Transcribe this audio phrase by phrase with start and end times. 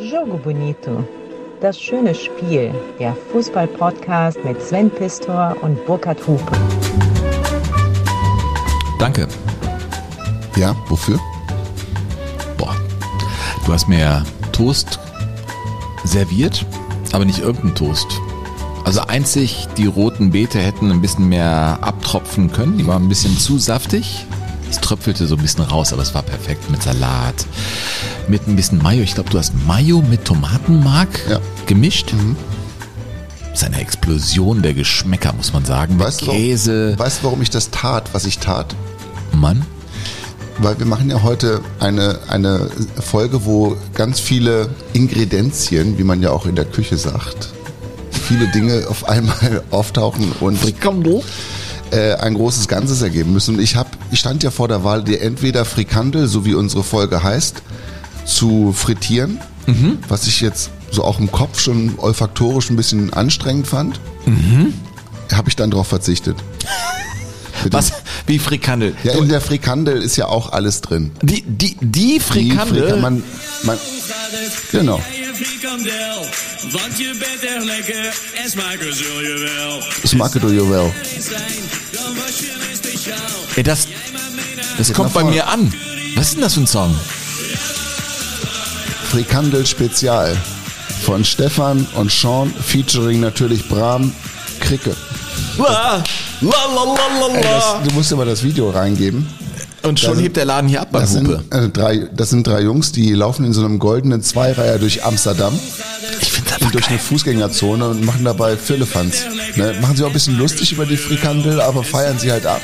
[0.00, 1.04] Jogo Bonito.
[1.60, 2.72] Das schöne Spiel.
[2.98, 6.52] Der Fußball-Podcast mit Sven Pistor und Burkhard Hupe.
[8.98, 9.28] Danke.
[10.56, 11.18] Ja, wofür?
[12.56, 12.74] Boah.
[13.66, 14.98] Du hast mir Toast
[16.04, 16.64] serviert,
[17.12, 18.08] aber nicht irgendein Toast.
[18.86, 22.78] Also einzig, die roten Beete hätten ein bisschen mehr abtropfen können.
[22.78, 24.24] Die waren ein bisschen zu saftig.
[24.70, 27.44] Es tröpfelte so ein bisschen raus, aber es war perfekt mit Salat,
[28.30, 29.02] mit ein bisschen Mayo.
[29.02, 31.40] Ich glaube, du hast Mayo mit Tomatenmark Ja.
[31.66, 32.14] gemischt.
[33.50, 35.96] Das ist eine Explosion der Geschmäcker, muss man sagen.
[35.96, 36.84] Mit Weißt du, Käse.
[36.90, 38.74] Warum, weißt du, warum ich das tat, was ich tat?
[39.32, 39.66] Mann.
[40.58, 46.30] Weil wir machen ja heute eine, eine Folge, wo ganz viele Ingredienzien, wie man ja
[46.30, 47.48] auch in der Küche sagt,
[48.10, 50.58] viele Dinge auf einmal auftauchen und
[51.90, 53.56] äh, ein großes Ganzes ergeben müssen.
[53.56, 56.84] Und ich, hab, ich stand ja vor der Wahl, dir entweder Frikandel, so wie unsere
[56.84, 57.62] Folge heißt,
[58.24, 59.40] zu frittieren,
[60.08, 64.00] was ich jetzt so auch im Kopf schon olfaktorisch ein bisschen anstrengend fand.
[65.32, 66.36] Habe ich dann darauf verzichtet.
[67.70, 67.92] Was?
[68.26, 68.94] Wie Frikandel?
[69.04, 71.10] Ja, in der Frikandel ist ja auch alles drin.
[71.20, 72.88] Die, die, die Die Frikandel?
[72.92, 73.22] Frika- man,
[73.64, 73.78] man,
[74.72, 74.98] genau.
[75.34, 75.92] Frikandel,
[80.06, 80.92] smaken zul je wel.
[83.56, 83.88] Ey, das,
[84.78, 85.72] das kommt bei mir an.
[86.16, 86.94] Was ist denn das für ein Song?
[89.10, 90.36] Frikandel Spezial
[91.04, 94.12] von Stefan und Sean featuring natürlich Bram
[94.60, 94.94] Kricke.
[95.58, 96.02] La,
[96.40, 96.50] la,
[96.84, 99.26] la, Ey, das, du musst mal das Video reingeben.
[99.82, 101.42] Und schon das- hebt der Laden hier ab bei Das Hupe.
[101.50, 105.04] sind, äh, drei, das sind drei Jungs, die laufen in so einem goldenen Zweireiher durch
[105.04, 105.58] Amsterdam
[106.20, 106.29] Ich
[106.70, 109.24] einfach durch eine Fußgängerzone und machen dabei Firlefanz.
[109.56, 109.76] Ne?
[109.80, 112.60] Machen sie auch ein bisschen lustig über die Frikandel, aber feiern sie halt ab.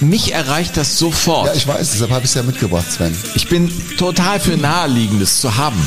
[0.00, 1.46] Mich erreicht das sofort.
[1.46, 3.16] Ja, ich weiß, deshalb habe ich es ja mitgebracht, Sven.
[3.34, 5.86] Ich bin total für Naheliegendes zu haben.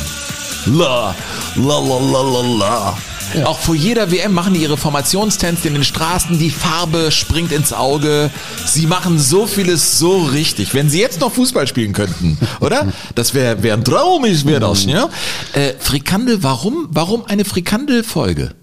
[0.65, 1.15] La,
[1.55, 2.97] la, la, la, la, la.
[3.45, 7.73] Auch vor jeder WM machen die ihre Formationstänze in den Straßen, die Farbe springt ins
[7.73, 8.29] Auge.
[8.65, 10.73] Sie machen so vieles so richtig.
[10.73, 12.91] Wenn sie jetzt noch Fußball spielen könnten, oder?
[13.15, 15.09] Das wäre wär ein Traum, ist wäre das, ja?
[15.53, 16.87] Äh, Frikandel, warum?
[16.91, 18.53] Warum eine Frikandel-Folge?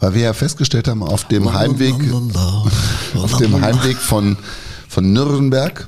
[0.00, 1.94] Weil wir ja festgestellt haben, auf dem Heimweg,
[3.14, 4.36] auf dem Heimweg von,
[4.88, 5.86] von Nürnberg,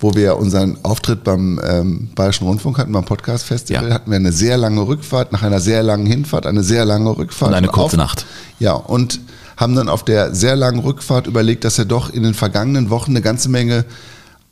[0.00, 3.94] wo wir unseren Auftritt beim ähm, Bayerischen Rundfunk hatten, beim Podcast Festival, Ja.
[3.94, 7.50] hatten wir eine sehr lange Rückfahrt, nach einer sehr langen Hinfahrt, eine sehr lange Rückfahrt.
[7.50, 8.26] Und eine kurze auf, Nacht.
[8.60, 9.20] Ja, und
[9.56, 13.10] haben dann auf der sehr langen Rückfahrt überlegt, dass ja doch in den vergangenen Wochen
[13.10, 13.84] eine ganze Menge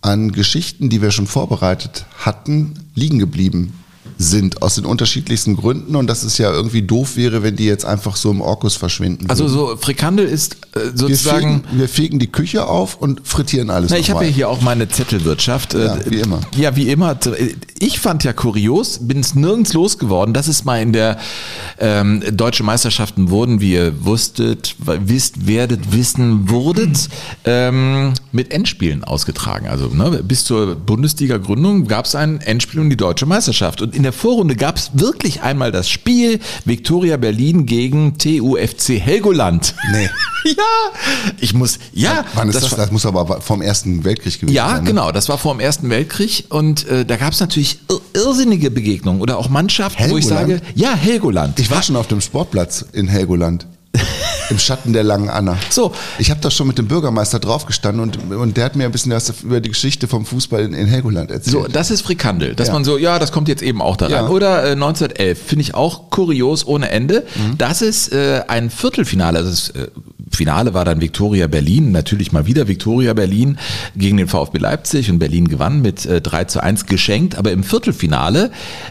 [0.01, 3.73] an Geschichten, die wir schon vorbereitet hatten, liegen geblieben
[4.19, 7.85] sind, aus den unterschiedlichsten Gründen und dass es ja irgendwie doof wäre, wenn die jetzt
[7.85, 9.29] einfach so im Orkus verschwinden.
[9.29, 9.55] Also würden.
[9.55, 11.63] so Frikandel ist äh, wir sozusagen...
[11.65, 14.63] fegen, wir fegen die Küche auf und frittieren alles Na, ich habe ja hier auch
[14.63, 15.75] meine Zettelwirtschaft.
[15.75, 16.41] Äh, Ja, wie immer.
[16.57, 17.19] Ja, wie immer.
[17.79, 21.19] Ich fand ja kurios, bin es nirgends losgeworden, dass es mal in der
[21.79, 27.09] ähm, Deutsche Meisterschaften wurden, wie ihr wusstet, wisst, werdet, wissen, wurdet,
[27.45, 29.67] ähm, mit Endspielen ausgetragen.
[29.69, 33.83] Also ne, bis zur Bundesliga-Gründung gab es ein Endspiel um die Deutsche Meisterschaft.
[33.83, 39.75] Und in der Vorrunde gab es wirklich einmal das Spiel Viktoria Berlin gegen TUFC Helgoland.
[39.91, 40.09] Nee.
[40.45, 40.55] ja,
[41.41, 42.25] ich muss, ja.
[42.35, 42.71] Wann ist das?
[42.71, 44.85] war- Das muss aber vom Ersten Weltkrieg gewesen ja, sein.
[44.85, 44.91] ne?
[44.91, 45.11] genau.
[45.11, 49.21] Das war vor dem Ersten Weltkrieg und äh, da gab es natürlich ir irrsinnige Begegnungen
[49.21, 50.77] oder auch Mannschaften, wo ich sage, Helgoland?
[50.79, 51.59] ja, Helgoland.
[51.59, 53.67] Ich war schon auf dem Sportplatz in Helgoland.
[54.51, 55.57] Im Schatten der langen Anna.
[55.71, 55.93] So.
[56.19, 59.13] Ich habe da schon mit dem Bürgermeister draufgestanden und, und der hat mir ein bisschen
[59.13, 61.53] was über die Geschichte vom Fußball in, in Helgoland erzählt.
[61.53, 62.75] so, das ist Frikandel, dass Ja.
[62.75, 64.13] man so, ja, das kommt jetzt eben auch da rein.
[64.15, 64.29] Ja.
[64.29, 67.25] Oder äh, 1911, finde ich auch kurios ohne Ende.
[67.35, 67.59] Mhm.
[67.59, 69.89] Das ist äh, ein Viertelfinale, also das äh,
[70.31, 73.59] Finale war dann Viktoria Berlin, natürlich mal wieder Viktoria Berlin
[73.97, 77.63] gegen den VfB Leipzig und Berlin gewann mit äh, 3 zu 1 geschenkt, aber im
[77.65, 78.51] Viertelfinale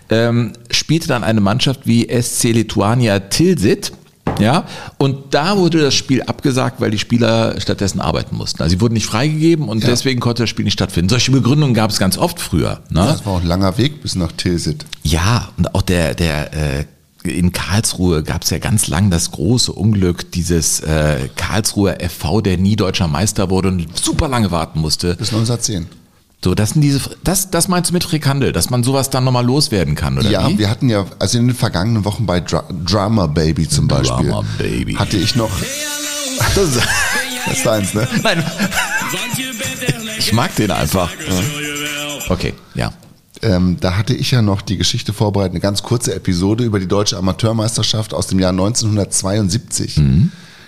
[0.09, 3.91] ähm, spielte dann eine Mannschaft wie SC Lituania Tilsit,
[4.39, 4.65] ja,
[4.97, 8.61] und da wurde das Spiel abgesagt, weil die Spieler stattdessen arbeiten mussten.
[8.61, 9.89] Also sie wurden nicht freigegeben und Ja.
[9.89, 11.09] deswegen konnte das Spiel nicht stattfinden.
[11.09, 12.79] Solche Begründungen gab es ganz oft früher.
[12.89, 12.99] Ne?
[13.01, 14.85] Ja, das war auch ein langer Weg bis nach Tilsit.
[15.03, 16.85] Ja, und auch der, der äh,
[17.23, 22.57] in Karlsruhe gab es ja ganz lang das große Unglück, dieses äh, Karlsruher FV, der
[22.57, 25.15] nie deutscher Meister wurde und super lange warten musste.
[25.15, 25.87] Bis 1910.
[26.45, 29.43] So, das sind diese, das, das meinst du mit Frikandel, dass man sowas dann nochmal
[29.43, 30.59] loswerden kann, oder Ja, wie?
[30.59, 34.43] wir hatten ja, also in den vergangenen Wochen bei Dra Drama Baby zum Beispiel, Drama
[34.59, 34.93] Baby.
[34.93, 35.49] hatte ich noch,
[36.53, 36.81] Das ist,
[37.47, 38.07] das ist deins, ne?
[38.21, 38.43] nein,
[40.19, 41.09] ich mag den einfach.
[42.29, 42.93] Okay, ja.
[43.41, 46.87] Ähm, da hatte ich ja noch die Geschichte vorbereitet, eine ganz kurze Episode über die
[46.87, 49.99] deutsche Amateurmeisterschaft aus dem Jahr 1972.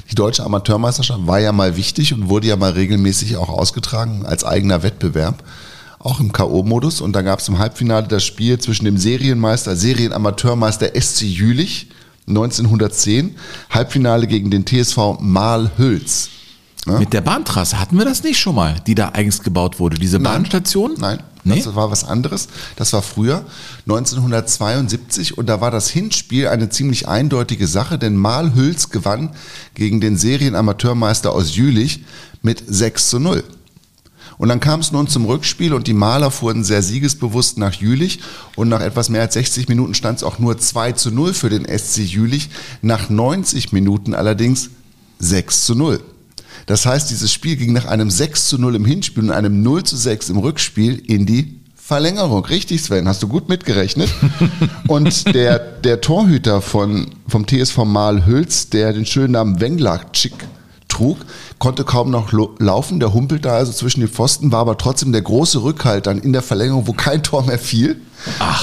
[0.09, 4.43] Die deutsche Amateurmeisterschaft war ja mal wichtig und wurde ja mal regelmäßig auch ausgetragen als
[4.43, 5.43] eigener Wettbewerb.
[5.99, 7.01] Auch im K.O.-Modus.
[7.01, 11.89] Und da gab es im Halbfinale das Spiel zwischen dem Serienmeister, Serienamateurmeister SC Jülich
[12.27, 13.35] 1910,
[13.69, 16.29] Halbfinale gegen den TSV Mahl-Hülz.
[16.85, 20.21] Mit der Bahntrasse hatten wir das nicht schon mal, die da eigens gebaut wurde, diese
[20.21, 20.93] Bahnstation?
[20.97, 21.61] Nein, Nee?
[21.61, 22.47] das war was anderes.
[22.75, 23.45] Das war früher,
[23.87, 25.37] 1972.
[25.37, 29.31] Und da war das Hinspiel eine ziemlich eindeutige Sache, denn Mahl-Hülz gewann
[29.73, 32.03] gegen den Serienamateurmeister aus Jülich
[32.41, 33.43] mit 6 zu 0.
[34.37, 38.19] Und dann kam es nun zum Rückspiel und die Maler fuhren sehr siegesbewusst nach Jülich
[38.55, 41.49] und nach etwas mehr als 60 Minuten stand es auch nur 2 zu 0 für
[41.49, 42.49] den SC Jülich,
[42.81, 44.69] nach 90 Minuten allerdings
[45.19, 46.01] 6 zu 0.
[46.67, 49.83] Das heißt, dieses Spiel ging nach einem 6 zu 0 im Hinspiel und einem 0
[49.83, 52.45] zu 6 im Rückspiel in die Verlängerung.
[52.45, 54.09] Richtig, Sven, hast du gut mitgerechnet.
[54.87, 60.33] Und der, der Torhüter von, vom TSV Mahl-Hülz, der den schönen Namen Wenglakczyk
[60.97, 61.17] trug,
[61.59, 62.99] konnte kaum noch laufen.
[62.99, 66.41] Der humpelte also zwischen den Pfosten, war aber trotzdem der große Rückhalt dann in der
[66.41, 68.01] Verlängerung, wo kein Tor mehr fiel.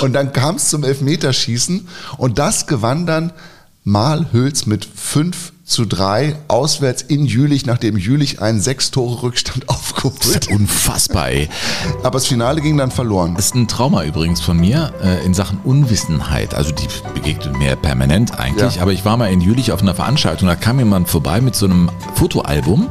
[0.03, 1.89] Und dann kam es zum Elfmeterschießen
[2.19, 3.33] und das gewann dann
[3.85, 9.77] Mahl-Hülz mit 5 zu 3 auswärts in Jülich, nachdem Jülich einen sechs Tore Rückstand Das
[9.77, 11.49] aufgeholt unfassbar, ey.
[12.03, 13.35] Aber das Finale ging dann verloren.
[13.35, 16.55] Das ist ein Trauma übrigens von mir äh, in Sachen Unwissenheit.
[16.55, 18.77] Also die begegnet mir permanent eigentlich.
[18.77, 18.83] Ja.
[18.83, 21.67] Aber ich war mal in Jülich auf einer Veranstaltung, da kam jemand vorbei mit so
[21.67, 22.89] einem Fotoalbum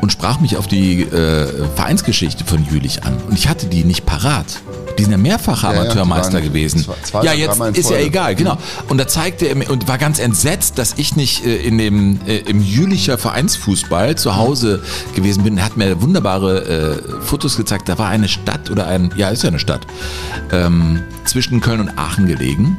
[0.00, 3.16] und sprach mich auf die äh, Vereinsgeschichte von Jülich an.
[3.28, 4.60] Und ich hatte die nicht parat.
[5.00, 6.84] Die sind ja mehrfach Ja, ja, Amateurmeister waren gewesen.
[6.84, 8.58] zwei- zwei ja, jetzt ist ja egal, genau.
[8.88, 12.20] Und da zeigte er mir und war ganz entsetzt, dass ich nicht äh, in dem
[12.26, 14.82] äh, im Jülicher Vereinsfußball zu Hause
[15.14, 15.58] gewesen bin.
[15.58, 17.88] Er hat mir wunderbare äh, Fotos gezeigt.
[17.88, 19.86] Da war eine Stadt oder ein, ja, ist ja eine Stadt,
[20.52, 22.78] ähm, zwischen Köln und Aachen gelegen.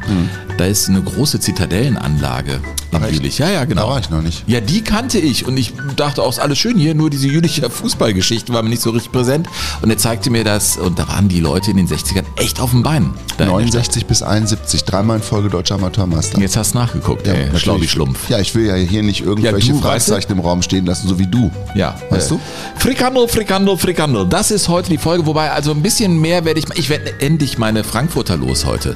[0.57, 2.59] Da ist eine große Zitadellenanlage
[2.91, 3.13] in?
[3.13, 3.38] Jülich.
[3.39, 3.83] Ja, ja, genau.
[3.83, 4.44] Da war ich noch nicht.
[4.47, 7.69] Ja, die kannte ich und ich dachte auch, ist alles schön hier, nur diese jüdische
[7.69, 9.47] Fußballgeschichte war mir nicht so richtig präsent.
[9.81, 12.71] Und er zeigte mir das und da waren die Leute in den 60ern echt auf
[12.71, 13.13] dem Bein.
[13.37, 16.39] Da in der 69 bis 71, dreimal in Folge deutscher Amateurmeister.
[16.39, 17.61] Jetzt hast du nachgeguckt, ey, natürlich.
[17.61, 18.29] schlau wie Schlumpf.
[18.29, 20.11] Ja, ich will ja hier nicht irgendwelche Ja, du, weißt du?
[20.13, 21.51] Fragezeichen im Raum stehen lassen, so wie du.
[21.75, 22.41] Ja, Weißt äh, du?
[22.77, 24.27] Frikandel, Frikandel, Frikandel.
[24.27, 27.57] Das ist heute die Folge, wobei also ein bisschen mehr werde ich, ich werde endlich
[27.57, 28.95] meine Frankfurter los heute.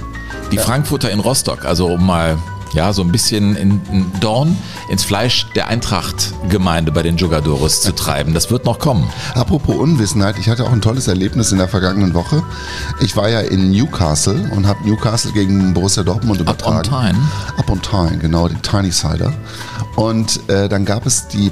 [0.51, 2.37] Die Frankfurter in Rostock, also um mal
[2.73, 4.57] ja, so ein bisschen in, in Dorn
[4.89, 8.33] ins Fleisch der Eintracht-Gemeinde bei den Jugadores zu treiben.
[8.33, 9.09] Das wird noch kommen.
[9.33, 12.43] Apropos Unwissenheit, ich hatte auch ein tolles Erlebnis in der vergangenen Woche.
[12.99, 17.17] Ich war ja in Newcastle und habe Newcastle gegen Borussia Dortmund Up on übertragen.
[17.17, 17.29] Tyne.
[17.57, 19.33] Up on Tyne, genau, die Tiny Cider.
[19.95, 21.51] Und äh, dann gab es die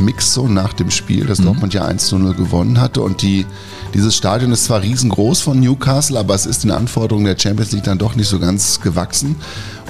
[0.00, 3.00] Mixzone nach dem Spiel, dass Dortmund ja 1 zu 0 gewonnen hatte.
[3.00, 3.46] Und die,
[3.94, 7.84] dieses Stadion ist zwar riesengroß von Newcastle, aber es ist den Anforderungen der Champions League
[7.84, 9.36] dann doch nicht so ganz gewachsen.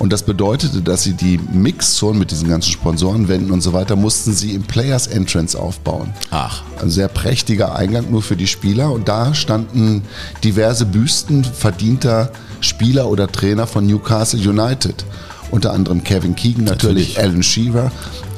[0.00, 4.32] Und das bedeutete, dass sie die Mixzone mit diesen ganzen Sponsorenwänden und so weiter, mussten
[4.32, 6.12] sie im Players Entrance aufbauen.
[6.30, 10.02] Ach, Ein sehr prächtiger Eingang nur für die Spieler und da standen
[10.42, 12.30] diverse Büsten verdienter
[12.60, 15.04] Spieler oder Trainer von Newcastle United.
[15.50, 17.18] Unter anderem Kevin Keegan, natürlich, Natürlich.
[17.20, 17.92] Alan Shearer,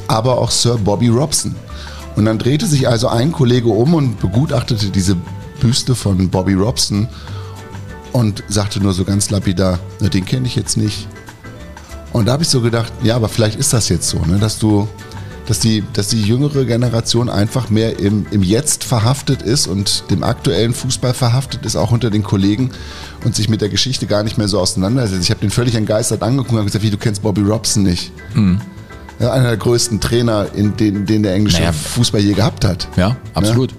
[0.09, 1.55] aber auch Sir Bobby Robson.
[2.17, 5.17] Und dann drehte sich also ein Kollege um und begutachtete diese
[5.61, 7.09] Büste von Bobby Robson
[8.13, 11.09] und sagte nur so ganz lapidar, "Na, den kenne ich jetzt nicht.
[12.13, 14.59] Und da habe ich so gedacht, ja, aber vielleicht ist das jetzt so, ne, dass
[14.59, 14.89] du,
[15.47, 20.23] dass die, dass die jüngere Generation einfach mehr im, im Jetzt verhaftet ist und dem
[20.23, 22.71] aktuellen Fußball verhaftet ist, auch unter den Kollegen
[23.25, 25.23] und sich mit der Geschichte gar nicht mehr so auseinandersetzt.
[25.25, 28.13] Ich habe den völlig entgeistert angeguckt und gesagt, wie du kennst Bobby Robson nicht.
[28.35, 28.57] Ja,
[29.21, 31.73] einer der größten Trainer, in den, den der englische Naja.
[31.73, 32.89] Fußball je gehabt hat.
[32.97, 33.75] ja, absolut.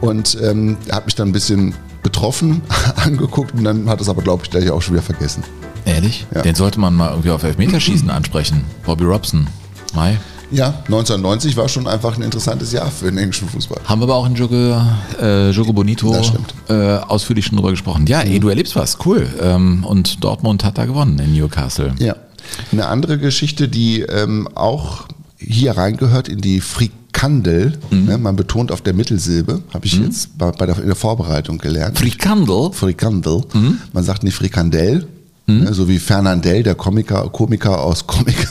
[0.00, 2.62] Und ähm, er hat mich dann ein bisschen betroffen
[2.96, 5.42] angeguckt und dann hat es aber, glaube ich, gleich auch schon wieder vergessen.
[5.86, 6.26] Ehrlich?
[6.34, 6.42] Ja.
[6.42, 8.64] Den sollte man mal irgendwie auf Elfmeterschießen ansprechen.
[8.84, 9.46] Bobby Robson.
[9.94, 10.18] Mai.
[10.50, 13.80] Ja, 1990 war schon einfach ein interessantes Jahr für den englischen Fußball.
[13.86, 14.76] Haben wir aber auch in Jogo,
[15.20, 16.14] äh, Jogo Bonito
[16.68, 18.06] äh, ausführlich schon drüber gesprochen.
[18.06, 18.98] Ja, ey, du erlebst was.
[19.04, 19.26] Cool.
[19.40, 21.94] Ähm, und Dortmund hat da gewonnen in Newcastle.
[21.98, 22.14] Ja.
[22.72, 25.06] Eine andere Geschichte, die ähm, auch
[25.38, 28.04] hier reingehört in die Frikandel, Mhm.
[28.06, 31.58] ne, man betont auf der Mittelsilbe, habe ich jetzt bei, bei der, in der Vorbereitung
[31.58, 31.98] gelernt.
[31.98, 32.70] Frikandel.
[32.72, 33.42] Frikandel.
[33.52, 33.78] Mhm.
[33.92, 35.06] Man sagt nicht Frikandel,
[35.46, 38.48] ne, so wie Fernandel, der Komiker, Komiker aus Komiker.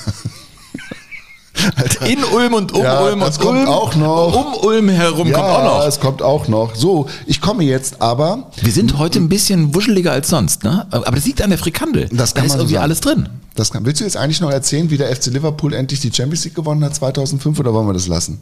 [1.75, 2.05] Alter.
[2.08, 3.67] In Ulm und um Ja, Ulm das und kommt Ulm.
[3.70, 4.36] auch noch.
[4.60, 5.88] Um Ulm herum ja, kommt auch noch.
[5.88, 6.75] es kommt auch noch.
[6.75, 10.86] So, ich komme jetzt aber Wir sind heute ein bisschen wuscheliger als sonst, ne?
[10.91, 12.08] Aber das liegt an der Frikandel.
[12.12, 12.84] Das da kann ist man so irgendwie sagen.
[12.84, 13.29] alles drin.
[13.55, 16.43] Das kann, willst du jetzt eigentlich noch erzählen, wie der FC Liverpool endlich die Champions
[16.43, 18.41] League gewonnen hat 2005 oder wollen wir das lassen?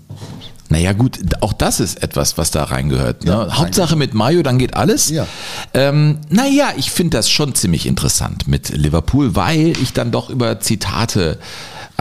[0.69, 3.25] Naja gut, auch das ist etwas, was da reingehört.
[3.25, 3.31] Ne?
[3.31, 5.09] Ja, Hauptsache mit Mayo, dann geht alles.
[5.09, 5.27] Ja.
[5.73, 10.61] Ähm, naja, ich finde das schon ziemlich interessant mit Liverpool, weil ich dann doch über
[10.61, 11.39] Zitate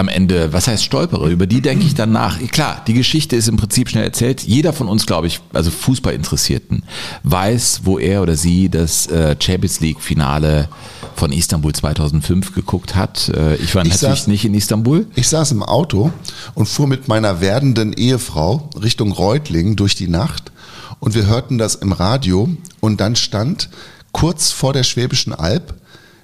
[0.01, 2.39] am Ende, was heißt stolpere, über die denke ich dann nach.
[2.51, 4.43] Klar, die Geschichte ist im Prinzip schnell erzählt.
[4.43, 6.83] Jeder von uns, glaube ich, also Fußballinteressierten,
[7.23, 10.69] weiß, wo er oder sie das äh, Champions League Finale
[11.15, 13.29] von Istanbul 2005 geguckt hat.
[13.29, 15.07] Äh, ich war Ich natürlich saß- nicht in Istanbul.
[15.15, 16.11] Ich saß im Auto
[16.55, 20.51] und fuhr mit meiner werdenden Ehefrau Richtung Reutlingen durch die Nacht
[20.99, 22.49] und wir hörten das im Radio
[22.81, 23.69] und dann stand
[24.13, 25.75] kurz vor der Schwäbischen Alb,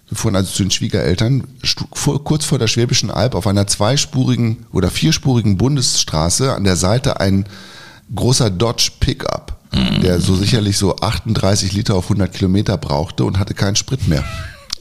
[0.09, 1.45] wir fuhren also zu den Schwiegereltern,
[2.23, 7.47] kurz vor der Schwäbischen Alb auf einer zweispurigen oder vierspurigen Bundesstraße an der Seite ein
[8.15, 9.59] großer Dodge Pickup,
[10.03, 14.25] der so sicherlich so 38 Liter auf 100 Kilometer brauchte und hatte keinen Sprit mehr.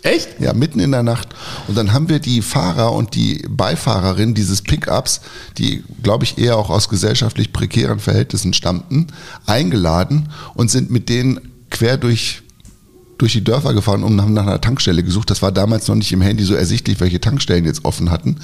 [0.03, 0.39] Echt?
[0.39, 1.29] Ja, mitten in der Nacht.
[1.67, 5.21] Und dann haben wir die Fahrer und die Beifahrerin dieses Pickups,
[5.57, 9.07] die, glaube ich, eher auch aus gesellschaftlich prekären Verhältnissen stammten,
[9.47, 12.43] eingeladen und sind mit denen quer durch
[13.17, 15.29] durch die Dörfer gefahren und haben nach einer Tankstelle gesucht.
[15.29, 18.37] Das war damals noch nicht im Handy so ersichtlich, welche Tankstellen jetzt offen hatten.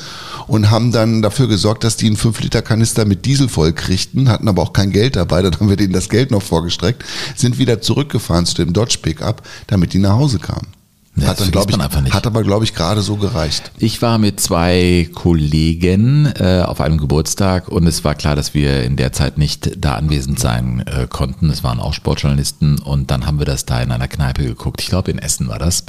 [0.47, 4.61] Und haben dann dafür gesorgt, dass die einen 5-Liter-Kanister mit Diesel voll kriegten, hatten aber
[4.61, 5.41] auch kein Geld dabei.
[5.41, 7.03] Dann haben wir denen das Geld noch vorgestreckt,
[7.35, 10.80] sind wieder zurückgefahren zu dem Dodge Pickup, damit die nach Hause kamen.
[11.17, 12.13] Ja, hat, das dann, glaub vergisst ich, einfach nicht.
[12.13, 13.71] hat aber, glaube ich, gerade so gereicht.
[13.77, 18.83] Ich war mit zwei Kollegen äh, auf einem Geburtstag und es war klar, dass wir
[18.83, 21.49] in der Zeit nicht da anwesend sein äh, konnten.
[21.49, 24.81] Es waren auch Sportjournalisten und dann haben wir das da in einer Kneipe geguckt.
[24.81, 25.83] Ich glaube, in Essen war das.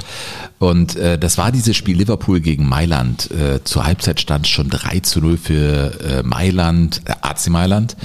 [0.59, 3.31] Und äh, das war dieses Spiel Liverpool gegen Mailand.
[3.31, 7.95] Äh, zur Halbzeit stand schon 3 zu 0 für äh, Mailand, äh, AC Mailand.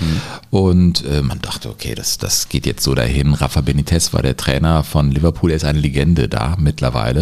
[0.50, 3.34] Und äh, man dachte, okay, das, das geht jetzt so dahin.
[3.34, 7.17] Rafa Benitez war der Trainer von Liverpool, er ist eine Legende da mittlerweile.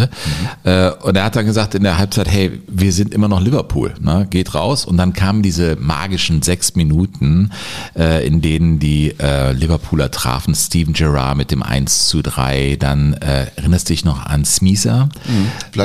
[0.64, 3.94] Äh, und er hat dann gesagt in der Halbzeit, hey, wir sind immer noch Liverpool,
[4.00, 4.26] ne?
[4.30, 4.84] geht raus.
[4.84, 7.50] Und dann kamen diese magischen sechs Minuten,
[7.96, 10.54] äh, in denen die äh, Liverpooler trafen.
[10.54, 12.76] Steven Gerrard mit dem 1 zu 3.
[12.78, 15.08] Dann äh, erinnerst du dich noch an Smisa?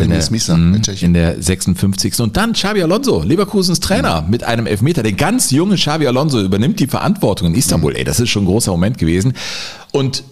[0.09, 2.19] Der- Smisa, in in der 56.
[2.21, 5.03] Und dann Xabi Alonso, Leverkusens Trainer, mit einem Elfmeter.
[5.03, 7.95] Der ganz junge Xabi Alonso übernimmt die Verantwortung in Istanbul.
[7.95, 9.33] Ey, das ist schon ein großer Moment gewesen.
[9.91, 10.23] Und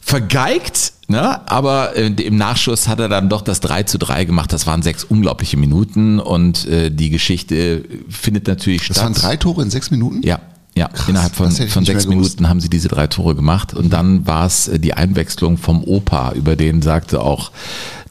[0.00, 1.48] vergeigt, ne?
[1.48, 4.52] aber äh, im Nachschuss hat er dann doch das 3 zu 3 gemacht.
[4.52, 9.04] Das waren sechs unglaubliche Minuten und äh, die Geschichte findet natürlich Das statt.
[9.04, 10.22] waren drei Tore in sechs Minuten?
[10.24, 10.40] Ja,
[10.74, 10.88] ja.
[11.06, 12.06] Innerhalb von, das von sechs.
[12.06, 15.84] Minuten haben sie diese drei Tore gemacht und dann war es äh, die Einwechslung vom
[15.84, 17.52] Opa, über den sagte auch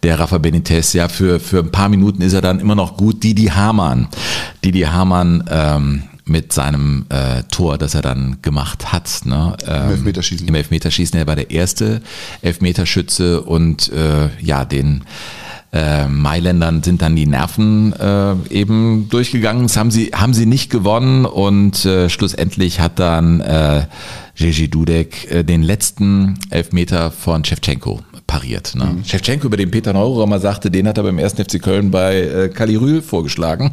[0.03, 3.21] der Rafa Benitez, ja, für, für ein paar Minuten ist er dann immer noch gut.
[3.23, 4.07] Didi Hamann,
[4.65, 9.21] Didi Hamann ähm, mit seinem äh, Tor, das er dann gemacht hat.
[9.25, 9.55] Ne?
[9.67, 10.47] Ähm, Im Elfmeterschießen.
[10.47, 12.01] Im Elfmeterschießen, er war der erste
[12.41, 15.03] Elfmeterschütze und äh, ja, den
[15.73, 19.63] äh, Mailändern sind dann die Nerven äh, eben durchgegangen.
[19.63, 23.85] Das haben sie, haben sie nicht gewonnen und äh, schlussendlich hat dann äh,
[24.35, 28.75] Jerzy Dudek äh, den letzten Elfmeter von Shevchenko pariert.
[28.75, 28.85] Ne?
[28.85, 29.05] Mhm.
[29.05, 31.33] Shevchenko, über den Peter Neururer mal sagte, den hat er beim 1.
[31.33, 33.71] FC Köln bei äh, Kalirül vorgeschlagen.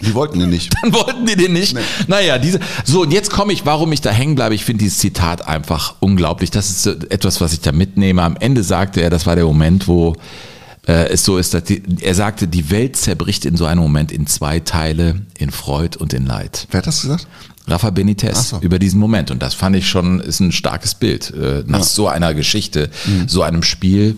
[0.00, 0.70] Die wollten den nicht.
[0.82, 1.76] Dann wollten die den nicht.
[2.06, 2.60] Naja, diese.
[2.84, 4.54] So, und jetzt komme ich, warum ich da hängen bleibe.
[4.54, 6.50] Ich finde dieses Zitat einfach unglaublich.
[6.50, 8.22] Das ist etwas, was ich da mitnehme.
[8.22, 10.14] Am Ende sagte er, das war der Moment, wo
[10.86, 14.12] äh, es so ist, dass die, er sagte, die Welt zerbricht in so einem Moment
[14.12, 16.66] in zwei Teile, in Freud und in Leid.
[16.70, 17.26] Wer hat das gesagt?
[17.66, 18.58] Rafa Benitez so.
[18.60, 19.30] über diesen Moment.
[19.30, 23.28] Und das fand ich schon, ist ein starkes Bild äh, nach so einer Geschichte, Mhm.
[23.28, 24.16] so einem Spiel.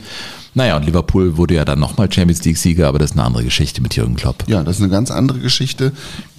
[0.54, 3.80] Naja, und Liverpool wurde ja dann nochmal Champions League-Sieger, aber das ist eine andere Geschichte
[3.80, 4.42] mit Jürgen Klopp.
[4.48, 5.92] Ja, das ist eine ganz andere Geschichte.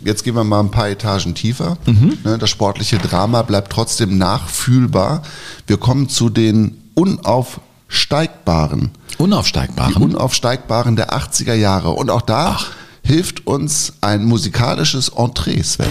[0.04, 1.78] Jetzt gehen wir mal ein paar Etagen tiefer.
[1.86, 5.24] Ne, Das sportliche Drama bleibt trotzdem nachfühlbar.
[5.68, 8.92] Wir kommen zu den unaufsteigbaren.
[9.12, 9.96] Die Unaufsteigbaren.
[9.96, 11.92] unaufsteigbaren der 80er Jahre.
[11.92, 12.60] Und auch da
[13.04, 15.88] hilft uns ein musikalisches Entree, Sven.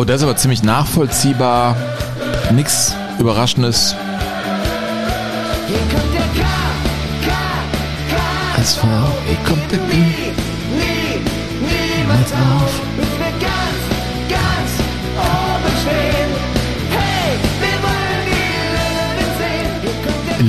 [0.00, 1.76] Oh, das ist aber ziemlich nachvollziehbar.
[2.52, 3.94] Nix Überraschendes.
[5.68, 6.48] Hier kommt der K,
[7.22, 7.28] K,
[8.08, 8.62] K.
[8.62, 8.86] SV,
[9.26, 10.32] hier kommt der Nie,
[10.72, 11.20] nie,
[11.60, 13.80] niemals auf, bis wir ganz,
[14.30, 14.70] ganz
[15.18, 16.30] oben stehen.
[16.88, 18.48] Hey, wir wollen die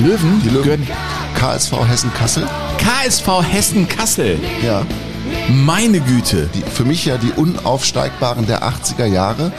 [0.00, 0.06] sehen.
[0.06, 0.40] Löwen?
[0.42, 0.62] Die Löwen.
[0.62, 0.86] gehören
[1.34, 2.46] KSV Hessen-Kassel.
[2.78, 4.40] KSV Hessen-Kassel.
[4.64, 4.86] Ja.
[5.52, 6.48] Meine Güte.
[6.54, 9.52] Die, für mich ja die unaufsteigbaren der 80er Jahre.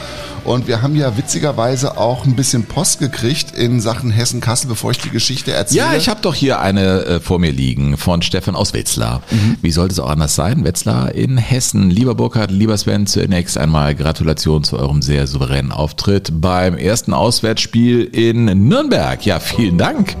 [0.44, 4.98] Und wir haben ja witzigerweise auch ein bisschen Post gekriegt in Sachen Hessen-Kassel, bevor ich
[4.98, 5.78] die Geschichte erzähle.
[5.78, 9.22] Ja, ich habe doch hier eine äh, vor mir liegen von Stefan aus Wetzlar.
[9.62, 10.64] Wie sollte es auch anders sein?
[10.64, 11.88] Wetzlar in Hessen.
[11.88, 18.04] Lieber Burkhard, lieber Sven, zunächst einmal Gratulation zu eurem sehr souveränen Auftritt beim ersten Auswärtsspiel
[18.04, 19.24] in Nürnberg.
[19.24, 20.14] Ja, vielen Dank,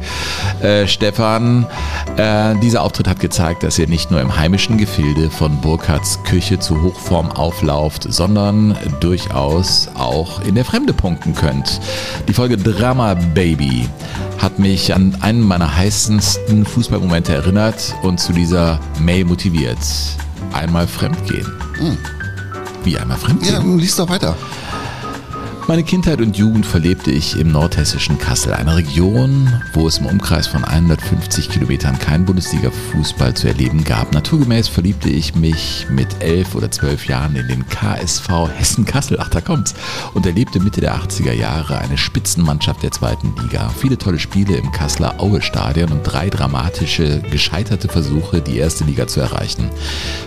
[0.62, 1.66] äh, Stefan.
[2.16, 6.58] Äh, dieser Auftritt hat gezeigt, dass ihr nicht nur im heimischen Gefilde von Burkhards Küche
[6.58, 10.13] zu Hochform auflauft, sondern durchaus auch
[10.46, 11.80] in der Fremde punkten könnt.
[12.28, 13.88] Die Folge Drama Baby
[14.38, 19.78] hat mich an einen meiner heißesten Fußballmomente erinnert und zu dieser May motiviert.
[20.52, 21.52] Einmal fremdgehen.
[22.84, 23.54] Wie einmal fremdgehen?
[23.54, 24.36] Ja, liest doch weiter.
[25.66, 30.46] Meine Kindheit und Jugend verlebte ich im nordhessischen Kassel, einer Region, wo es im Umkreis
[30.46, 34.12] von 150 Kilometern keinen Bundesliga-Fußball zu erleben gab.
[34.12, 39.40] Naturgemäß verliebte ich mich mit elf oder zwölf Jahren in den KSV Hessen-Kassel, ach da
[39.40, 39.74] kommt's,
[40.12, 43.70] und erlebte Mitte der 80er Jahre eine Spitzenmannschaft der zweiten Liga.
[43.70, 49.20] Viele tolle Spiele im Kasseler Aue-Stadion und drei dramatische, gescheiterte Versuche, die erste Liga zu
[49.20, 49.70] erreichen.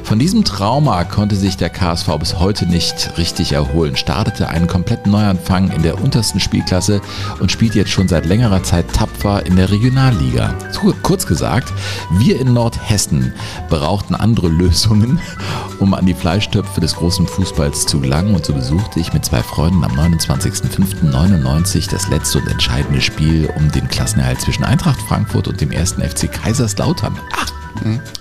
[0.02, 5.06] Von diesem Trauma konnte sich der KSV bis heute nicht richtig erholen, startete einen komplett
[5.28, 7.02] Neuanfang in der untersten Spielklasse
[7.40, 10.54] und spielt jetzt schon seit längerer Zeit tapfer in der Regionalliga.
[11.04, 11.74] Kurz gesagt,
[12.12, 13.34] wir in Nordhessen
[13.70, 15.20] brauchten andere Lösungen,
[15.80, 19.44] um an die Fleischtöpfe des großen Fußballs zu gelangen und so besuchte ich mit zwei
[19.44, 25.60] Freunden am 29.05.99 das letzte und entscheidende Spiel um den Klassenerhalt zwischen Eintracht Frankfurt und
[25.60, 27.20] dem ersten FC Kaiserslautern.
[27.36, 27.52] Ach,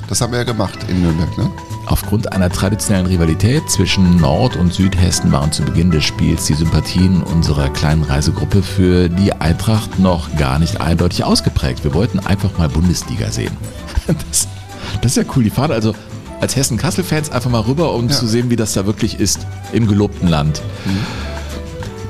[0.09, 1.51] Das haben wir ja gemacht in Nürnberg, ne?
[1.87, 7.23] Aufgrund einer traditionellen Rivalität zwischen Nord- und Südhessen waren zu Beginn des Spiels die Sympathien
[7.23, 11.85] unserer kleinen Reisegruppe für die Eintracht noch gar nicht eindeutig ausgeprägt.
[11.85, 13.57] Wir wollten einfach mal Bundesliga sehen.
[14.31, 14.47] Das,
[15.03, 15.43] das ist ja cool.
[15.43, 15.93] Die fahren also
[16.41, 20.29] als Hessen-Kassel-Fans einfach mal rüber, um zu sehen, wie das da wirklich ist im gelobten
[20.29, 20.63] Land.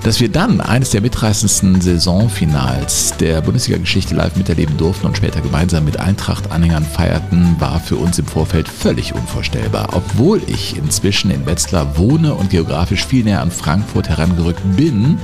[0.03, 5.85] Dass wir dann eines der mitreißendsten Saisonfinals der Bundesliga-Geschichte live miterleben durften und später gemeinsam
[5.85, 9.89] mit Eintracht-Anhängern feierten, war für uns im Vorfeld völlig unvorstellbar.
[9.93, 15.19] Obwohl ich inzwischen in Wetzlar wohne und geografisch viel näher an Frankfurt herangerückt bin,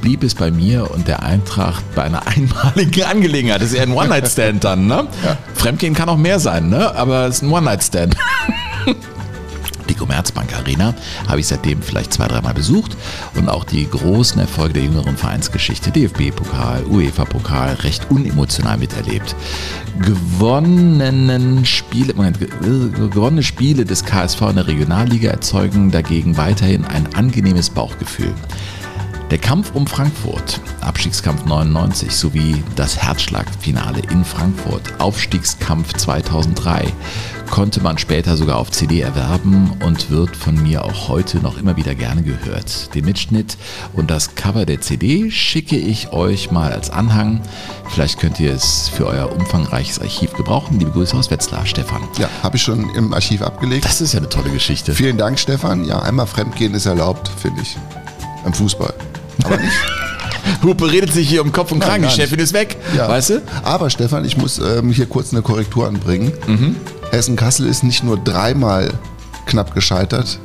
[0.00, 3.60] blieb es bei mir und der Eintracht bei einer einmaligen Angelegenheit.
[3.60, 5.06] Das ist eher ein One-Night-Stand dann, ne?
[5.54, 6.94] Fremdgehen kann auch mehr sein, ne?
[6.94, 8.16] Aber es ist ein One-Night-Stand.
[9.88, 10.94] Die Commerzbank Arena
[11.28, 12.96] habe ich seitdem vielleicht zwei, dreimal besucht
[13.34, 19.34] und auch die großen Erfolge der jüngeren Vereinsgeschichte, DFB-Pokal, UEFA-Pokal, recht unemotional miterlebt.
[19.98, 22.48] Gewonnenen Spiele, Moment, äh,
[23.08, 28.32] gewonnene Spiele des KSV in der Regionalliga erzeugen dagegen weiterhin ein angenehmes Bauchgefühl.
[29.32, 36.92] Der Kampf um Frankfurt, Abstiegskampf 99 sowie das Herzschlagfinale in Frankfurt, Aufstiegskampf 2003,
[37.50, 41.78] konnte man später sogar auf CD erwerben und wird von mir auch heute noch immer
[41.78, 42.94] wieder gerne gehört.
[42.94, 43.56] Den Mitschnitt
[43.94, 47.40] und das Cover der CD schicke ich euch mal als Anhang.
[47.88, 50.78] Vielleicht könnt ihr es für euer umfangreiches Archiv gebrauchen.
[50.78, 52.02] Liebe Grüße aus Wetzlar, Stefan.
[52.18, 53.86] Ja, habe ich schon im Archiv abgelegt.
[53.86, 54.92] Das ist ja eine tolle Geschichte.
[54.92, 55.86] Vielen Dank, Stefan.
[55.86, 57.78] Ja, einmal Fremdgehen ist erlaubt, finde ich.
[58.44, 58.92] Im Fußball.
[59.44, 59.72] Aber nicht.
[60.62, 62.02] Hupe redet sich hier um Kopf und Kragen.
[62.04, 62.10] Die.
[62.10, 62.76] Chefin ist weg.
[62.96, 63.08] Ja.
[63.08, 63.42] Weißt du?
[63.62, 66.32] Aber Stefan, ich muss ähm, hier kurz eine Korrektur anbringen.
[67.10, 68.92] Hessen-Kassel ist nicht nur dreimal
[69.46, 70.38] knapp gescheitert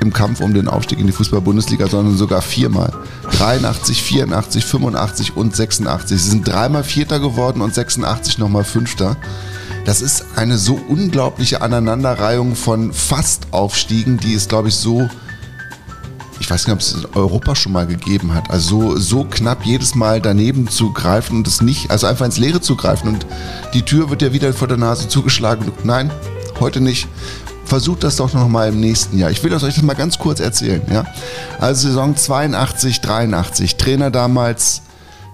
[0.00, 2.92] im Kampf um den Aufstieg in die Fußball-Bundesliga, sondern sogar viermal.
[3.32, 6.20] 83, 84, 85 und 86.
[6.20, 9.16] Sie sind dreimal Vierter geworden und 86 nochmal Fünfter.
[9.84, 15.08] Das ist eine so unglaubliche Aneinanderreihung von Fast-Aufstiegen, die es, glaube ich, so
[16.40, 18.50] ich weiß nicht, ob es in Europa schon mal gegeben hat.
[18.50, 22.38] Also so, so knapp jedes Mal daneben zu greifen und es nicht, also einfach ins
[22.38, 23.26] Leere zu greifen und
[23.74, 25.72] die Tür wird ja wieder vor der Nase zugeschlagen.
[25.84, 26.10] Nein,
[26.60, 27.08] heute nicht.
[27.64, 29.30] Versucht das doch noch mal im nächsten Jahr.
[29.30, 30.82] Ich will das euch das mal ganz kurz erzählen.
[30.88, 31.04] Ja?
[31.58, 33.76] Also Saison 82, 83.
[33.76, 34.82] Trainer damals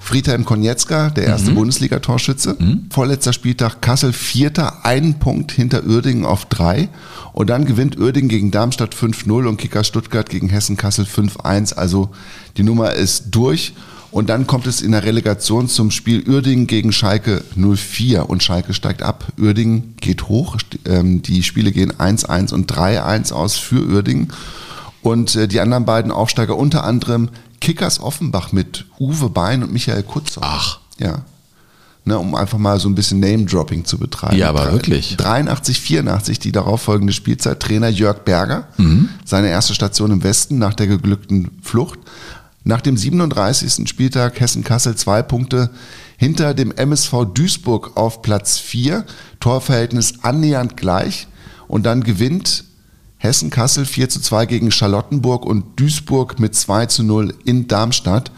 [0.01, 2.57] Friedhelm Konietzka, der erste Bundesliga-Torschütze.
[2.91, 6.89] Vorletzter Spieltag Kassel Vierter, einen Punkt hinter Uerdingen auf drei.
[7.33, 11.75] Und dann gewinnt Uerdingen gegen Darmstadt 5-0 und Kicker Stuttgart gegen Hessen Kassel 5-1.
[11.75, 12.11] Also
[12.57, 13.73] die Nummer ist durch.
[14.11, 18.75] Und dann kommt es in der Relegation zum Spiel Uerdingen gegen Schalke 04 und Schalke
[18.75, 19.27] steigt ab.
[19.41, 20.59] Uerdingen geht hoch.
[20.85, 24.31] Ähm, die Spiele gehen 1-1 und 3-1 aus für Uerdingen.
[25.01, 27.31] Und äh, die anderen beiden Aufsteiger unter anderem
[27.63, 30.43] Kickers Offenbach mit Uwe Bein und Michael Kutzer.
[30.45, 30.81] Ach.
[30.99, 31.25] Ja.
[32.05, 34.37] Ne, um einfach mal so ein bisschen Name-Dropping zu betreiben.
[34.37, 35.17] Ja, aber wirklich.
[35.19, 37.61] 83, 84, die darauffolgende Spielzeit.
[37.61, 38.67] Trainer Jörg Berger.
[39.25, 42.01] Seine erste Station im Westen nach der geglückten Flucht.
[42.65, 43.89] Nach dem 37.
[43.89, 45.71] Spieltag Hessen-Kassel zwei Punkte
[46.17, 49.05] hinter dem MSV Duisburg auf Platz 4.
[49.39, 51.29] Torverhältnis annähernd gleich.
[51.69, 52.65] Und dann gewinnt
[53.19, 58.33] Hessen-Kassel 4 zu 2 gegen Charlottenburg und Duisburg mit 2 zu 0 in Darmstadt.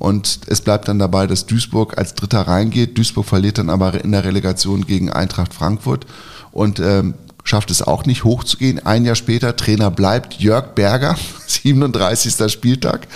[0.00, 2.96] Und es bleibt dann dabei, dass Duisburg als Dritter reingeht.
[2.96, 6.06] Duisburg verliert dann aber in der Relegation gegen Eintracht Frankfurt
[6.52, 7.12] und ähm,
[7.44, 8.84] schafft es auch nicht hochzugehen.
[8.86, 12.50] Ein Jahr später, Trainer bleibt Jörg Berger, 37.
[12.50, 13.08] Spieltag.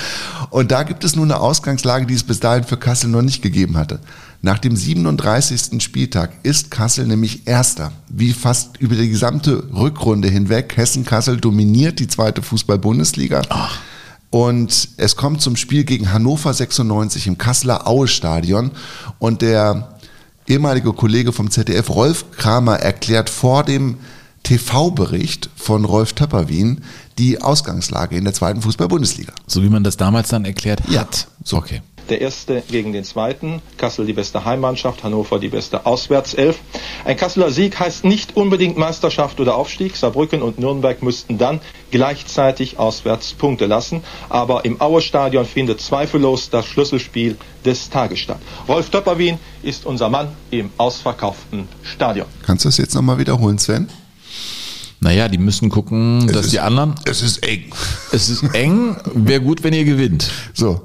[0.50, 3.40] Und da gibt es nun eine Ausgangslage, die es bis dahin für Kassel noch nicht
[3.40, 3.98] gegeben hatte.
[4.42, 5.82] Nach dem 37.
[5.82, 7.92] Spieltag ist Kassel nämlich Erster.
[8.10, 10.76] Wie fast über die gesamte Rückrunde hinweg.
[10.76, 13.40] Hessen-Kassel dominiert die zweite Fußball-Bundesliga.
[14.34, 18.72] Und es kommt zum Spiel gegen Hannover 96 im Kasseler Aue-Stadion.
[19.20, 19.96] Und der
[20.48, 23.98] ehemalige Kollege vom ZDF, Rolf Kramer, erklärt vor dem
[24.42, 26.82] TV-Bericht von Rolf Töpperwien
[27.16, 29.32] die Ausgangslage in der zweiten Fußball-Bundesliga.
[29.46, 31.02] So wie man das damals dann erklärt Ja.
[31.02, 31.28] hat.
[31.44, 31.58] So.
[31.58, 31.80] Okay.
[32.10, 33.62] Der erste gegen den zweiten.
[33.78, 36.58] Kassel die beste Heimmannschaft, Hannover die beste Auswärtself.
[37.06, 39.96] Ein Kasseler Sieg heißt nicht unbedingt Meisterschaft oder Aufstieg.
[39.96, 44.02] Saarbrücken und Nürnberg müssten dann gleichzeitig auswärts Punkte lassen.
[44.28, 48.40] Aber im Aue-Stadion findet zweifellos das Schlüsselspiel des Tages statt.
[48.68, 52.26] Rolf Töpperwien ist unser Mann im ausverkauften Stadion.
[52.44, 53.88] Kannst du das jetzt nochmal wiederholen, Sven?
[55.00, 56.94] Naja, die müssen gucken, dass ist- die anderen.
[57.06, 57.64] Es ist eng.
[58.12, 60.30] Es ist eng, wäre gut, wenn ihr gewinnt.
[60.52, 60.82] So.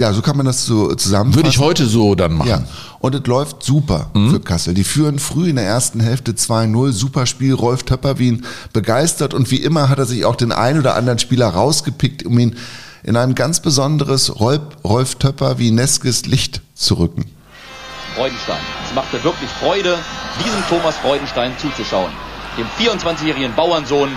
[0.00, 1.38] Ja, so kann man das so zusammenfassen.
[1.38, 2.48] Würde ich heute so dann machen.
[2.48, 2.62] Ja,
[3.00, 4.74] und es läuft super für Kassel.
[4.74, 7.52] Die führen früh in der ersten Hälfte 2-0, super Spiel.
[7.52, 11.48] Rolf Töpperwien begeistert und wie immer hat er sich auch den einen oder anderen Spieler
[11.48, 12.56] rausgepickt, um ihn
[13.02, 17.24] in ein ganz besonderes Rolf, Rolf Töpperwien-neskes Licht zu rücken.
[18.14, 18.60] Freudenstein.
[18.88, 19.96] Es machte wirklich Freude,
[20.44, 22.12] diesem Thomas Freudenstein zuzuschauen.
[22.56, 24.10] Dem 24-jährigen Bauernsohn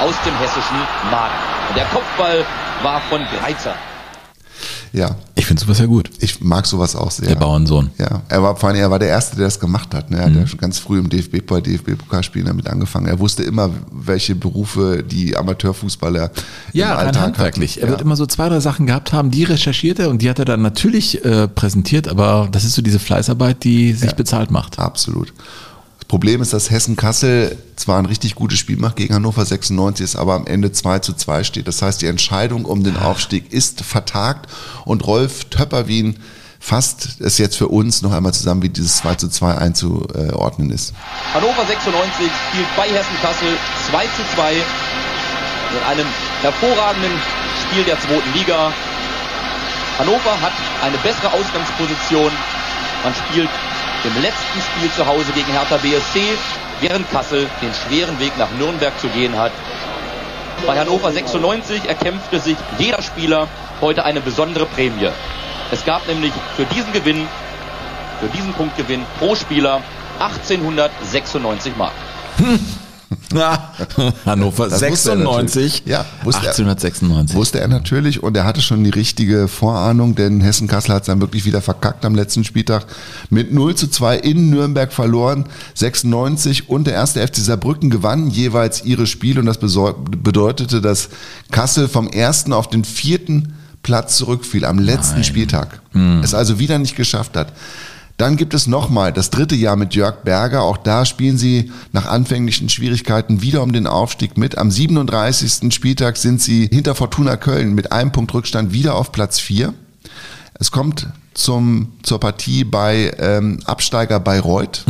[0.00, 0.78] aus dem hessischen
[1.10, 1.34] Magen.
[1.70, 2.44] Und der Kopfball
[2.84, 3.74] war von Greizer.
[4.94, 6.08] Ja, Ich finde sowas ja gut.
[6.20, 7.26] ich mag sowas auch sehr.
[7.26, 7.90] Der Bauernsohn.
[7.98, 10.08] Ja, er war vor allem, er war der Erste, der das gemacht hat.
[10.10, 10.18] Ne?
[10.18, 13.06] Er hat ja schon ganz früh im DFB, bei DFB-Pokalspielen damit angefangen.
[13.08, 16.30] Er wusste immer, welche Berufe die Amateurfußballer
[16.72, 17.72] Ja, im Alltag handwerklich.
[17.72, 17.82] hatten.
[17.86, 18.04] Er wird ja.
[18.06, 20.62] immer so zwei, drei Sachen gehabt haben, die recherchiert er und die hat er dann
[20.62, 24.16] natürlich äh, präsentiert, aber das ist so diese Fleißarbeit, die sich Ja.
[24.16, 24.78] bezahlt macht.
[24.78, 25.32] Absolut.
[26.14, 30.14] Das Problem ist, dass Hessen-Kassel zwar ein richtig gutes Spiel macht gegen Hannover 96, es
[30.14, 31.66] aber am Ende 2 zu 2 steht.
[31.66, 34.48] Das heißt, die Entscheidung um den Aufstieg ist vertagt
[34.84, 36.20] und Rolf Töpperwien
[36.60, 40.94] fasst es jetzt für uns noch einmal zusammen, wie dieses 2 zu 2 einzuordnen ist.
[41.34, 43.58] Hannover 96 spielt bei Hessen Kassel
[43.90, 46.06] 2 zu 2 in einem
[46.42, 47.12] hervorragenden
[47.60, 48.72] Spiel der zweiten Liga.
[49.98, 52.30] Hannover hat eine bessere Ausgangsposition.
[53.02, 53.50] Man spielt
[54.04, 56.20] im letzten Spiel zu Hause gegen Hertha BSC,
[56.80, 59.52] während Kassel den schweren Weg nach Nürnberg zu gehen hat.
[60.66, 63.48] Bei Hannover 96 erkämpfte sich jeder Spieler
[63.80, 65.10] heute eine besondere Prämie.
[65.70, 67.26] Es gab nämlich für diesen Gewinn,
[68.20, 69.82] für diesen Punktgewinn pro Spieler
[70.18, 71.92] 1896 Mark.
[72.38, 72.58] Na,
[74.26, 75.24] Hannover Das wusste er 96.
[75.54, 75.82] natürlich.
[75.86, 76.50] Ja, wusste er.
[76.50, 77.36] 1896.
[77.36, 81.20] Wusste er natürlich und er hatte schon die richtige Vorahnung, denn Hessen-Kassel hat es dann
[81.20, 82.86] wirklich wieder verkackt am letzten Spieltag.
[83.30, 88.84] Mit 0 zu 2 in Nürnberg verloren, 96 und der erste FC Saarbrücken gewannen jeweils
[88.84, 91.08] ihre Spiele und das bedeutete, dass
[91.50, 95.80] Kassel vom ersten auf den vierten Platz zurückfiel am letzten Spieltag.
[96.22, 97.52] Es also wieder nicht geschafft hat.
[98.16, 100.62] Dann gibt es nochmal das dritte Jahr mit Jörg Berger.
[100.62, 104.56] Auch da spielen sie nach anfänglichen Schwierigkeiten wieder um den Aufstieg mit.
[104.56, 105.74] Am 37.
[105.74, 109.74] Spieltag sind sie hinter Fortuna Köln mit einem Punkt Rückstand wieder auf Platz 4.
[110.54, 114.84] Es kommt zum, zur Partie bei ähm, Absteiger Bayreuth.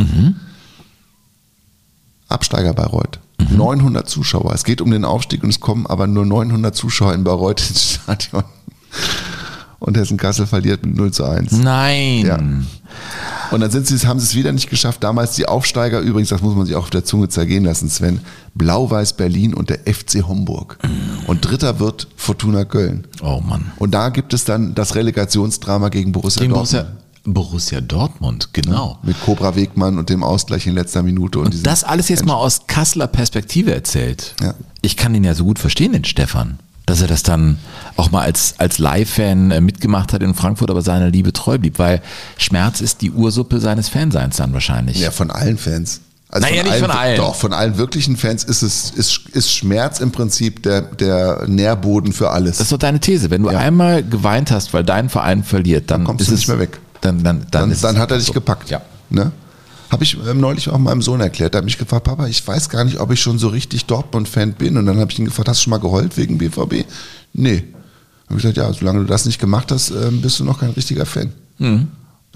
[2.27, 3.19] Absteiger Bayreuth.
[3.49, 4.53] 900 Zuschauer.
[4.53, 7.93] Es geht um den Aufstieg und es kommen aber nur 900 Zuschauer in Bayreuth ins
[7.95, 8.43] Stadion.
[9.85, 11.51] Und Hessen-Kassel verliert mit 0 zu 1.
[11.51, 12.25] Nein.
[12.25, 12.39] Ja.
[13.51, 15.03] Und dann sind sie, haben sie es wieder nicht geschafft.
[15.03, 18.19] Damals die Aufsteiger, übrigens, das muss man sich auch auf der Zunge zergehen lassen, Sven.
[18.55, 20.79] Blau-Weiß Berlin und der FC Homburg.
[21.27, 23.05] Und dritter wird Fortuna Köln.
[23.21, 23.73] Oh Mann.
[23.77, 26.87] Und da gibt es dann das Relegationsdrama gegen Borussia Gegen Dortmund.
[27.23, 28.97] Borussia, Borussia Dortmund, genau.
[29.03, 31.37] Mit Cobra Wegmann und dem Ausgleich in letzter Minute.
[31.37, 34.33] Und, Und das alles jetzt mal aus Kasseler Perspektive erzählt.
[34.41, 34.55] Ja.
[34.81, 36.57] Ich kann den ja so gut verstehen, den Stefan.
[36.85, 37.57] Dass er das dann
[37.95, 41.79] auch mal als, als Live-Fan äh, mitgemacht hat in Frankfurt, aber seiner Liebe treu blieb,
[41.79, 42.01] weil
[42.37, 44.99] Schmerz ist die Ursuppe seines Fanseins dann wahrscheinlich.
[44.99, 46.01] Ja, von allen Fans.
[46.29, 47.17] Also Naja, nicht von allen.
[47.17, 52.13] Doch, von allen wirklichen Fans ist es, ist, ist Schmerz im Prinzip der, der Nährboden
[52.13, 52.57] für alles.
[52.57, 53.29] Das ist doch deine These.
[53.31, 53.59] Wenn du Ja.
[53.59, 56.79] einmal geweint hast, weil dein Verein verliert, dann, kommst ist du es nicht mehr weg.
[57.01, 58.33] Dann, dann, dann, dann, dann es hat er dich so.
[58.33, 58.69] gepackt.
[58.69, 58.81] Ja.
[59.09, 59.31] Ne?
[59.91, 61.53] Habe ich ähm, neulich auch meinem Sohn erklärt.
[61.53, 64.53] Der hat mich gefragt, Papa, ich weiß gar nicht, ob ich schon so richtig Dortmund-Fan
[64.53, 64.77] bin.
[64.77, 66.85] Und dann habe ich ihn gefragt, hast du schon mal geheult wegen BVB?
[67.33, 67.63] Nee.
[68.27, 70.71] Habe ich gesagt, ja, solange du das nicht gemacht hast, ähm, bist du noch kein
[70.71, 71.31] richtiger Fan.
[71.59, 71.87] Aber Mhm.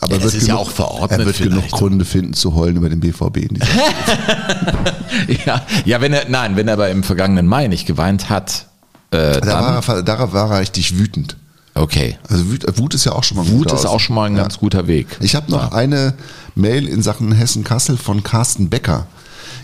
[0.02, 1.72] Ja, er das wird ist ja genug- auch verordnet Er wird genug vielleicht.
[1.74, 3.60] Gründe finden zu heulen über den BVB in
[5.46, 8.68] Ja, ja, wenn er, nein, wenn er aber im vergangenen Mai nicht geweint hat,
[9.12, 9.48] äh, da dann,
[9.88, 11.36] war, er, da war er richtig wütend.
[11.76, 12.18] okay.
[12.30, 14.26] Also Wut, Wut ist ja auch schon mal ein Wut ist Aus- auch schon mal
[14.30, 14.44] ein Ja.
[14.44, 15.08] ganz guter Weg.
[15.20, 16.14] Ich habe noch eine
[16.60, 19.08] Mail in Sachen Hessen-Kassel von Carsten Becker.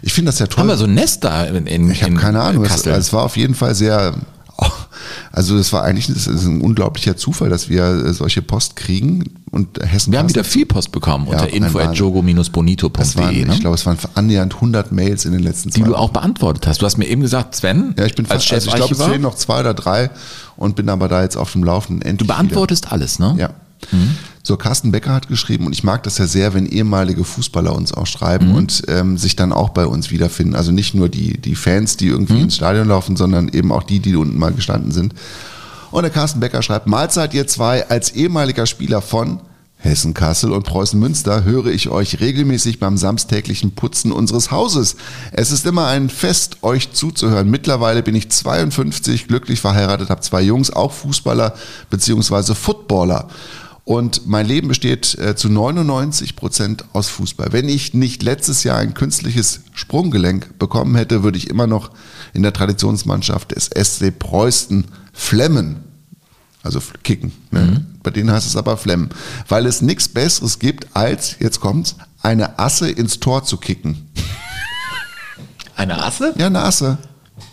[0.02, 0.62] Ich finde das ja toll.
[0.62, 2.64] Haben wir so ein Nest da in, in Ich habe in keine Ahnung.
[2.64, 2.94] Es, Kassel?
[2.94, 4.14] es war auf jeden Fall sehr.
[5.32, 9.36] Also das war eigentlich das ist ein unglaublicher Zufall, dass wir äh, solche Post kriegen
[9.52, 10.12] und Hessen.
[10.14, 12.06] Wir haben wieder viel Post bekommen unter ein info at Wahnsinn.
[12.06, 13.02] jogo-bonito.de.
[13.04, 13.54] Es waren, Ne?
[13.54, 16.66] ich glaube, es waren annähernd 100 Mails in den letzten die zwei du auch beantwortet
[16.66, 16.82] hast.
[16.82, 19.04] Du hast mir eben gesagt, Sven, Ja, ich bin als fast, also ich glaube, es
[19.04, 20.10] fehlen noch zwei oder drei
[20.56, 22.18] und bin aber da jetzt auf dem Laufenden.
[22.18, 23.34] du beantwortest alles, ne?
[23.36, 23.50] Wieder.
[23.92, 24.00] Ja.
[24.48, 27.92] So, Carsten Becker hat geschrieben, und ich mag das ja sehr, wenn ehemalige Fußballer uns
[27.92, 28.56] auch schreiben Mhm.
[28.56, 30.54] und ähm, sich dann auch bei uns wiederfinden.
[30.54, 32.42] Also nicht nur die, die Fans, die irgendwie Mhm.
[32.44, 35.16] ins Stadion laufen, sondern eben auch die, die unten mal gestanden sind.
[35.90, 39.40] Und der Carsten Becker schreibt, Mahlzeit ihr zwei, als ehemaliger Spieler von
[39.78, 44.96] Hessen Kassel und Preußen Münster höre ich euch regelmäßig beim samstäglichen Putzen unseres Hauses.
[45.32, 47.50] Es ist immer ein Fest, euch zuzuhören.
[47.50, 51.56] Mittlerweile bin ich 52, glücklich verheiratet, habe zwei Jungs, auch Fußballer
[51.90, 53.28] beziehungsweise Footballer.
[53.86, 57.54] Und mein Leben besteht äh, zu 99 Prozent aus Fußball.
[57.54, 61.92] Wenn ich nicht letztes Jahr ein künstliches Sprunggelenk bekommen hätte, würde ich immer noch
[62.34, 65.84] in der Traditionsmannschaft des SC Preußen flemmen.
[66.64, 67.32] Also kicken.
[67.52, 67.86] Ne?
[68.02, 69.10] Bei denen heißt es aber flemmen.
[69.48, 74.10] Weil es nichts Besseres gibt, als, jetzt kommt's, eine Asse ins Tor zu kicken.
[75.76, 76.34] Eine Asse?
[76.38, 76.98] Ja, eine Asse.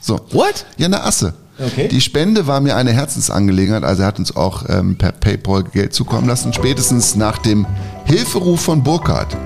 [0.01, 0.18] So.
[0.31, 0.64] What?
[0.79, 1.35] Ja, eine Asse.
[1.64, 1.88] Okay.
[1.88, 5.94] Die Spende war mir eine Herzensangelegenheit, also er hat uns auch ähm, per PayPal Geld
[5.94, 7.66] zukommen lassen, spätestens nach dem
[8.05, 9.37] Hilferuf von Burkhardt.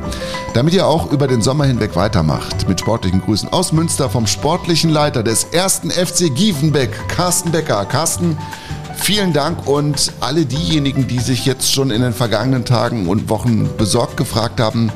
[0.54, 2.66] Damit ihr auch über den Sommer hinweg weitermacht.
[2.68, 7.84] Mit sportlichen Grüßen aus Münster vom sportlichen Leiter des ersten FC Gievenbeck, Carsten Becker.
[7.84, 8.38] Carsten,
[8.96, 13.68] vielen Dank und alle diejenigen, die sich jetzt schon in den vergangenen Tagen und Wochen
[13.76, 14.90] besorgt gefragt haben,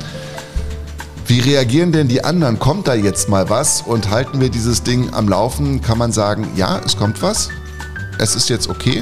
[1.31, 2.59] wie reagieren denn die anderen?
[2.59, 5.79] Kommt da jetzt mal was und halten wir dieses Ding am Laufen?
[5.81, 7.47] Kann man sagen, ja, es kommt was.
[8.17, 9.01] Es ist jetzt okay.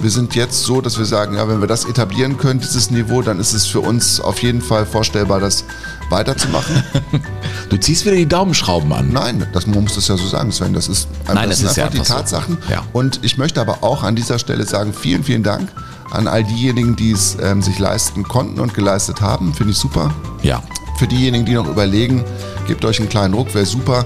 [0.00, 3.22] Wir sind jetzt so, dass wir sagen, ja, wenn wir das etablieren können, dieses Niveau,
[3.22, 5.62] dann ist es für uns auf jeden Fall vorstellbar, das
[6.10, 6.82] weiterzumachen.
[7.68, 9.12] Du ziehst wieder die Daumenschrauben an.
[9.12, 10.72] Nein, das, man muss das ja so sagen, Sven.
[10.72, 12.14] Das ist, Nein, das es ist sind ja einfach die einfach so.
[12.14, 12.58] Tatsachen.
[12.68, 12.82] Ja.
[12.92, 15.70] Und ich möchte aber auch an dieser Stelle sagen, vielen, vielen Dank
[16.10, 19.52] an all diejenigen, die es ähm, sich leisten konnten und geleistet haben.
[19.54, 20.12] Finde ich super.
[20.42, 20.62] Ja.
[20.98, 22.24] Für diejenigen, die noch überlegen,
[22.66, 24.04] gebt euch einen kleinen Ruck, wäre super.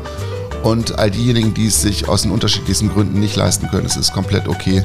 [0.63, 4.13] Und all diejenigen, die es sich aus den unterschiedlichsten Gründen nicht leisten können, es ist
[4.13, 4.85] komplett okay,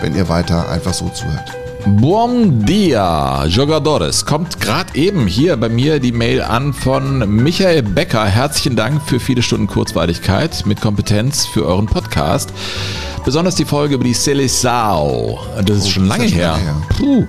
[0.00, 1.52] wenn ihr weiter einfach so zuhört.
[1.84, 4.24] Bom dia, Jogadores.
[4.24, 8.24] Kommt gerade eben hier bei mir die Mail an von Michael Becker.
[8.24, 12.52] Herzlichen Dank für viele Stunden Kurzweiligkeit mit Kompetenz für euren Podcast.
[13.24, 15.38] Besonders die Folge über die Seleção.
[15.64, 16.52] Das ist Oh, schon ist lange schon her.
[16.52, 16.74] lange her.
[16.98, 17.24] Puh.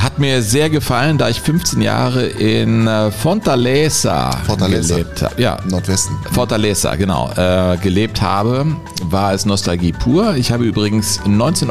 [0.00, 4.94] Hat mir sehr gefallen, da ich 15 Jahre in äh, Fortaleza, Fortaleza.
[4.96, 5.42] gelebt habe.
[5.42, 6.16] Ja, Nordwesten.
[6.32, 8.66] Fortaleza, genau, äh, gelebt habe,
[9.04, 10.36] war es Nostalgie pur.
[10.36, 11.68] Ich habe übrigens 19,23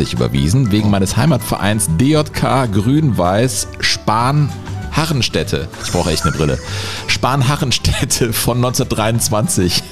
[0.00, 4.50] Euro überwiesen, wegen meines Heimatvereins DJK Grün-Weiß Spahn
[4.92, 5.68] Harrenstädte.
[5.84, 6.58] Ich brauche echt eine Brille.
[7.06, 9.82] Spahn-Harrenstädte von 1923.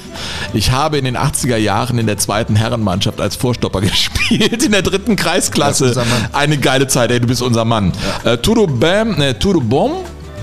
[0.53, 4.81] Ich habe in den 80er Jahren in der zweiten Herrenmannschaft als Vorstopper gespielt, in der
[4.81, 6.03] dritten Kreisklasse.
[6.33, 7.93] Eine geile Zeit, ey, du bist unser Mann.
[8.23, 9.91] Äh, tudo bem, äh, tudo bom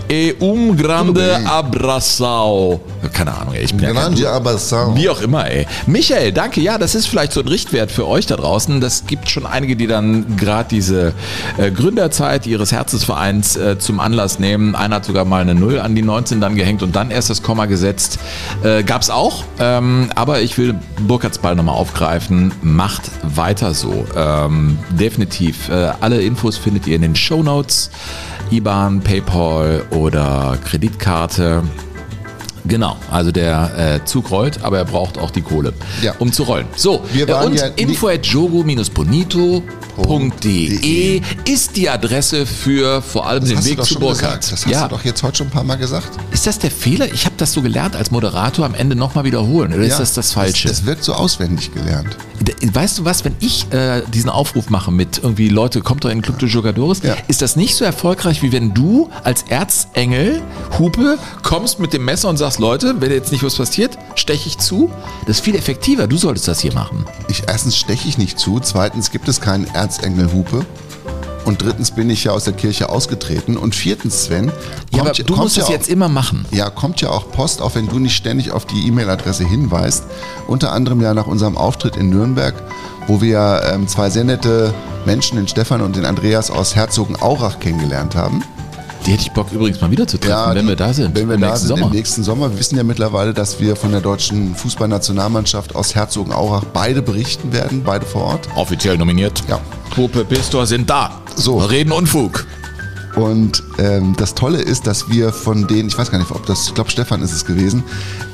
[0.09, 2.81] e um grande abraçao.
[3.13, 4.95] Keine Ahnung, ey, ich bin ja Grande Abração.
[4.97, 5.67] wie auch immer, ey.
[5.87, 6.61] Michael, danke.
[6.61, 8.81] Ja, das ist vielleicht so ein Richtwert für euch da draußen.
[8.81, 11.13] Das gibt schon einige, die dann gerade diese
[11.59, 14.75] äh, Gründerzeit ihres Herzensvereins äh, zum Anlass nehmen.
[14.75, 17.43] Einer hat sogar mal eine Null an die 19 dann gehängt und dann erst das
[17.43, 18.19] Komma gesetzt.
[18.63, 19.45] Äh, gab's auch.
[19.61, 20.75] Ähm, aber ich will
[21.07, 22.53] Burkhards Ball nochmal aufgreifen.
[22.63, 24.07] Macht weiter so.
[24.17, 25.69] Ähm, definitiv.
[25.69, 27.91] Äh, alle Infos findet ihr in den Show Notes.
[28.51, 31.63] IBAN, PayPal oder Kreditkarte.
[32.65, 36.15] Genau, also der äh, Zug rollt, aber er braucht auch die Kohle, Ja.
[36.19, 36.67] um zu rollen.
[36.77, 43.41] So, Wir äh, waren und ja info at jogo-bonito.de ist die Adresse für vor allem
[43.41, 44.41] Das den Weg zu Burkhardt.
[44.41, 44.53] gesagt.
[44.53, 46.09] Das hast ja, du doch jetzt heute schon ein paar Mal gesagt.
[46.31, 47.13] ist das der Fehler?
[47.13, 49.73] Ich habe das so gelernt als Moderator am Ende nochmal wiederholen.
[49.73, 50.69] Oder ist Ja, das das Falsche?
[50.69, 52.17] Es, es wird so auswendig gelernt.
[52.73, 56.19] Weißt du was, wenn ich äh, diesen Aufruf mache mit irgendwie Leute, kommt doch in
[56.19, 60.41] den Club de Jogadores, ist das nicht so erfolgreich, wie wenn du als Erzengel,
[60.79, 64.57] Hupe, kommst mit dem Messer und sagst, Leute, wenn jetzt nicht was passiert, steche ich
[64.59, 64.91] zu.
[65.27, 66.07] Das ist viel effektiver.
[66.07, 67.05] Du solltest das hier machen.
[67.29, 70.65] Ich, erstens steche ich nicht zu, zweitens gibt es keinen Erzengel-Hupe.
[71.45, 73.57] Und drittens bin ich ja aus der Kirche ausgetreten.
[73.57, 74.51] Und viertens, Sven,
[74.95, 76.45] Ja, ja- du musst ja das auch- jetzt immer machen.
[76.51, 80.05] Ja, kommt ja auch Post, auch wenn du nicht ständig auf die E-Mail-Adresse hinweist.
[80.47, 82.55] Unter anderem ja nach unserem Auftritt in Nürnberg,
[83.07, 84.75] wo wir ähm, zwei sehr nette
[85.07, 88.43] Menschen, den Stefan und den Andreas aus Herzogenaurach kennengelernt haben.
[89.09, 91.17] Die hätte ich Bock übrigens mal wieder zu treffen, wenn die- wir da sind.
[91.17, 91.87] Wenn wir im da nächsten sind Sommer.
[91.91, 92.51] im nächsten Sommer.
[92.53, 97.83] Wir wissen ja mittlerweile, dass wir von der deutschen Fußballnationalmannschaft aus Herzogenaurach beide berichten werden,
[97.85, 98.49] beide vor Ort.
[98.55, 99.43] Offiziell nominiert.
[99.49, 99.61] Ja.
[99.97, 101.23] Hupe, Pistor sind da.
[101.37, 101.57] So.
[101.57, 102.45] Reden Unfug.
[103.17, 106.67] Und ähm, das Tolle ist, dass wir von denen, ich weiß gar nicht, ob das,
[106.69, 107.83] ich glaube Stefan ist es gewesen,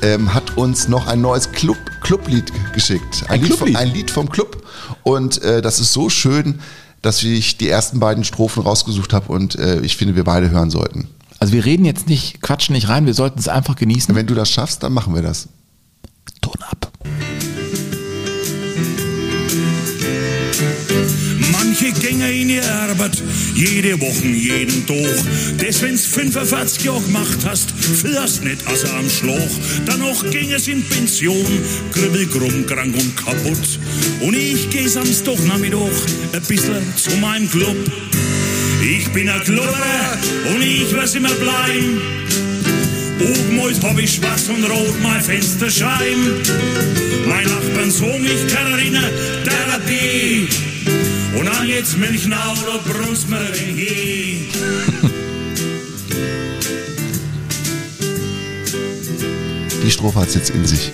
[0.01, 3.23] ähm, hat uns noch ein neues Club, Clublied geschickt.
[3.29, 3.75] Ein Lied Clublied?
[3.77, 4.57] Vom, ein Lied vom Club.
[5.03, 6.59] Und äh, das ist so schön,
[7.05, 10.71] dass ich die ersten beiden Strophen rausgesucht habe und äh, ich finde, wir beide hören
[10.71, 11.07] sollten.
[11.39, 14.15] Also wir reden jetzt nicht, quatschen nicht rein, wir sollten es einfach genießen.
[14.15, 15.47] Wenn du das schaffst, dann machen wir das.
[16.41, 16.84] Ton ab.
[21.77, 23.21] Manche gänge in die Arbeit,
[23.53, 25.25] jede Woche, jeden Tag.
[25.57, 29.49] Das, wenn's 45 Jahre gemacht hast, fährst nicht also am Schlag.
[29.85, 31.45] Danach ging es in Pension,
[31.91, 33.79] kribbel, krumm, krank und kaputt.
[34.21, 35.91] Und ich geh Samstagnachmittag
[36.31, 37.75] ein bisschen zu meinem Club.
[38.81, 40.17] Ich bin ein Klubberer
[40.55, 41.99] und ich wir's immer bleiben.
[43.19, 46.41] Obenmals hab ich schwarz und rot mein Fensterscheiben.
[47.27, 49.01] Mein Nachbarn so mich Katharina
[49.43, 49.44] Therapie.
[51.37, 53.77] Und dann geht's Milchnau oder Brunsmering
[59.83, 60.91] Die Strophe hat's jetzt in sich.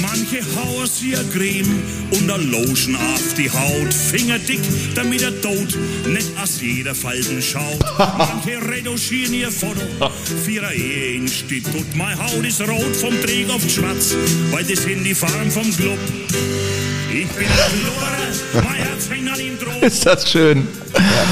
[0.00, 3.92] Manche hauen sie a Creme und a Lotion auf die Haut.
[3.92, 4.60] Fingerdick,
[4.94, 5.76] damit er tot
[6.06, 7.78] nicht aus jeder Falten schaut.
[7.98, 9.82] Manche retuschieren ihr Foto
[10.44, 11.94] für ihre Ehe Institut.
[11.94, 14.14] Meine Haut ist rot vom Träg auf Schwarz,
[14.50, 15.98] weil das sind die Farben vom Club.
[17.12, 19.82] Ich bin ein Klubberer, mein Herz hängt an ihm drauf.
[19.82, 20.66] Ist das schön.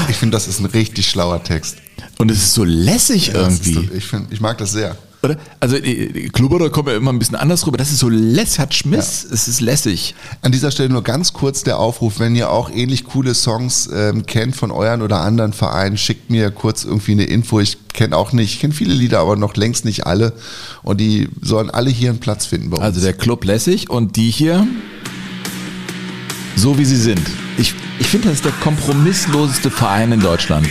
[0.07, 1.77] Ich finde, das ist ein richtig schlauer Text.
[2.19, 3.89] Und es ist so lässig ist, irgendwie.
[3.97, 4.95] ich, find, ich mag das sehr.
[5.23, 5.37] Oder?
[5.59, 7.77] Also die Klubberer kommen ja immer ein bisschen anders rüber.
[7.77, 10.15] Das ist so lässig, hat Schmiss, es ist lässig.
[10.41, 14.25] An dieser Stelle nur ganz kurz der Aufruf, wenn ihr auch ähnlich coole Songs ähm,
[14.25, 17.59] kennt von euren oder anderen Vereinen, schickt mir kurz irgendwie eine Info.
[17.59, 20.33] Ich kenne auch nicht, ich kenne viele Lieder, aber noch längst nicht alle.
[20.81, 22.85] Und die sollen alle hier einen Platz finden bei uns.
[22.85, 24.65] Also der Club lässig und die hier
[26.55, 27.21] so wie sie sind.
[27.57, 30.67] Ich, ich finde, das ist der kompromissloseste Verein in Deutschland.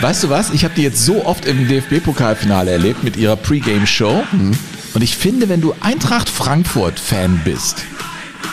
[0.00, 0.50] Weißt du was?
[0.50, 4.22] Ich habe die jetzt so oft im DFB-Pokalfinale erlebt mit ihrer Pre-Game-Show.
[4.94, 7.78] Und ich finde, wenn du Eintracht Frankfurt-Fan bist,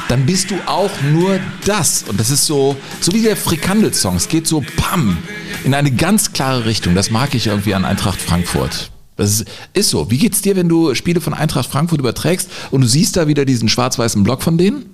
[0.10, 2.04] dann bist du auch nur das.
[2.08, 4.16] Und das ist so, so wie der Frikandel-Song.
[4.16, 5.20] Es geht so pam
[5.64, 6.96] in eine ganz klare Richtung.
[6.96, 8.90] Das mag ich irgendwie an Eintracht Frankfurt.
[9.16, 10.10] Das ist, ist so.
[10.10, 13.46] Wie geht's dir, wenn du Spiele von Eintracht Frankfurt überträgst und du siehst da wieder
[13.46, 14.88] diesen schwarz-weißen Block von denen?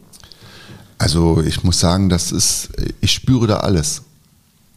[0.98, 4.04] Also ich muss sagen, das ist, ich spüre da alles.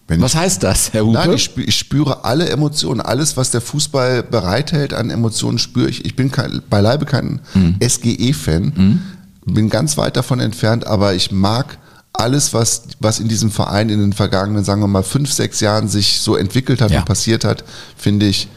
[0.06, 1.14] Wenn Was heißt das, Herr Hupe?
[1.18, 3.00] Nein, ich, spü- ich spüre alle Emotionen.
[3.00, 6.04] Alles, was der Fußball bereithält an Emotionen, spüre ich.
[6.04, 7.76] Ich bin kein, beileibe kein Mhm.
[7.82, 9.00] SGE-Fan,
[9.46, 11.78] bin ganz weit davon entfernt, aber ich mag
[12.12, 15.88] alles, was, was in diesem Verein in den vergangenen, sagen wir mal, fünf, sechs Jahren
[15.88, 17.00] sich so entwickelt hat Ja.
[17.00, 17.64] und passiert hat,
[17.96, 18.48] finde ich.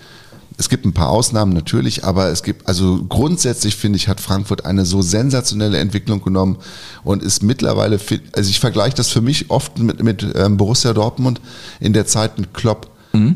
[0.58, 4.66] Es gibt ein paar Ausnahmen natürlich, aber es gibt, also grundsätzlich finde ich, hat Frankfurt
[4.66, 6.58] eine so sensationelle Entwicklung genommen
[7.04, 8.00] und ist mittlerweile,
[8.34, 11.42] also ich vergleiche das für mich oft mit, mit ähm, Borussia Dortmund
[11.80, 12.90] in der Zeit mit Klopp.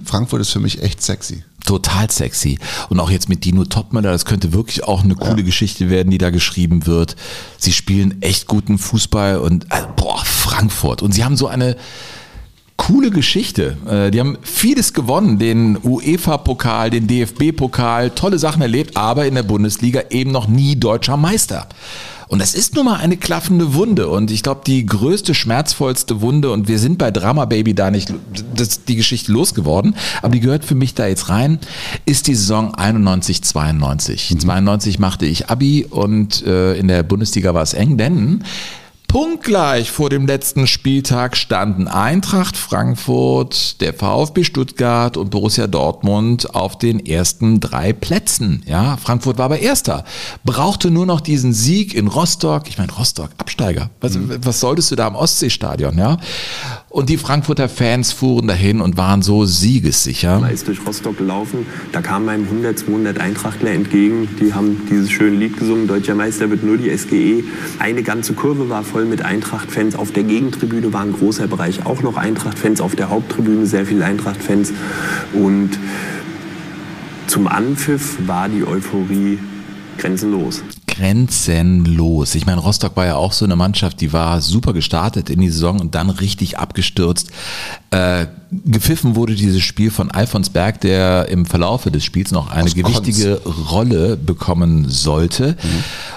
[0.06, 1.44] Frankfurt ist für mich echt sexy.
[1.66, 2.58] Total sexy.
[2.90, 6.18] Und auch jetzt mit Dino Topmüller, das könnte wirklich auch eine coole Geschichte werden, die
[6.18, 7.16] da geschrieben wird.
[7.58, 11.02] Sie spielen echt guten Fußball und äh, boah, Frankfurt.
[11.02, 11.78] Und sie haben so eine
[12.82, 13.78] coole Geschichte.
[13.88, 19.44] Äh, Die haben vieles gewonnen, den UEFA-Pokal, den DFB-Pokal, tolle Sachen erlebt, aber in der
[19.44, 21.68] Bundesliga eben noch nie deutscher Meister.
[22.28, 24.08] Und das ist nun mal eine klaffende Wunde.
[24.08, 28.14] Und ich glaube, die größte, schmerzvollste Wunde, und wir sind bei Drama Baby da nicht
[28.56, 31.60] das, die Geschichte losgeworden, aber die gehört für mich da jetzt rein,
[32.06, 34.38] ist die Saison 91, 92.
[34.40, 38.44] 92 machte ich Abi und äh, in der Bundesliga war es eng, denn
[39.12, 46.78] Punktgleich vor dem letzten Spieltag standen Eintracht Frankfurt, der VfB Stuttgart und Borussia Dortmund auf
[46.78, 48.64] den ersten drei Plätzen.
[48.66, 50.06] Ja, Frankfurt war aber Erster,
[50.46, 52.70] brauchte nur noch diesen Sieg in Rostock.
[52.70, 53.90] Ich meine, Rostock, Absteiger.
[54.00, 55.98] Was, was solltest du da am Ostseestadion?
[55.98, 56.18] Ja,
[56.92, 60.40] und die Frankfurter Fans fuhren dahin und waren so siegessicher.
[60.40, 61.66] mal ist durch Rostock gelaufen.
[61.92, 64.28] Da kamen einem 100, 200 Eintrachtler entgegen.
[64.40, 67.44] Die haben dieses schöne Lied gesungen, Deutscher Meister wird nur die SGE.
[67.80, 69.96] Eine ganze Kurve war voll mit Eintracht-Fans.
[69.96, 72.82] Auf der Gegentribüne war ein großer Bereich auch noch Eintracht-Fans.
[72.82, 74.74] Auf der Haupttribüne sehr viele Eintracht-Fans.
[75.34, 75.70] Und
[77.28, 79.40] zum Anpfiff war die Euphorie
[79.98, 80.64] grenzenlos.
[81.02, 82.36] Grenzenlos.
[82.36, 85.50] Ich meine, Rostock war ja auch so eine Mannschaft, die war super gestartet in die
[85.50, 87.32] Saison und dann richtig abgestürzt.
[87.90, 92.66] Äh, gepfiffen wurde dieses Spiel von Alfons Berg, der im Verlaufe des Spiels noch eine
[92.66, 92.88] Aus Konz.
[92.88, 95.56] gewichtige Rolle bekommen sollte.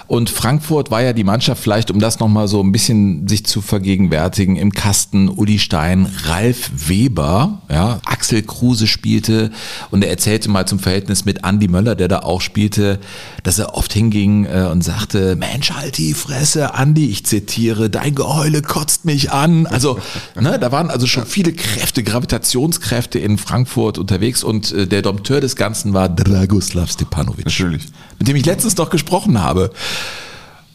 [0.07, 3.63] Und Frankfurt war ja die Mannschaft, vielleicht um das nochmal so ein bisschen sich zu
[3.63, 9.51] vergegenwärtigen, im Kasten Uli Stein, Ralf Weber, ja, Axel Kruse spielte
[9.91, 12.99] und er erzählte mal zum Verhältnis mit Andy Möller, der da auch spielte,
[13.45, 18.15] dass er oft hinging äh, und sagte, Mensch, halt die Fresse, Andy, ich zitiere, dein
[18.15, 19.67] Geheule kotzt mich an.
[19.67, 19.99] Also,
[20.39, 25.41] ne, da waren also schon viele Kräfte, Gravitationskräfte in Frankfurt unterwegs und äh, der Dompteur
[25.41, 27.45] des Ganzen war Dragoslav Stepanovic.
[27.45, 27.83] Natürlich.
[28.19, 29.71] Mit dem ich letztens doch gesprochen habe.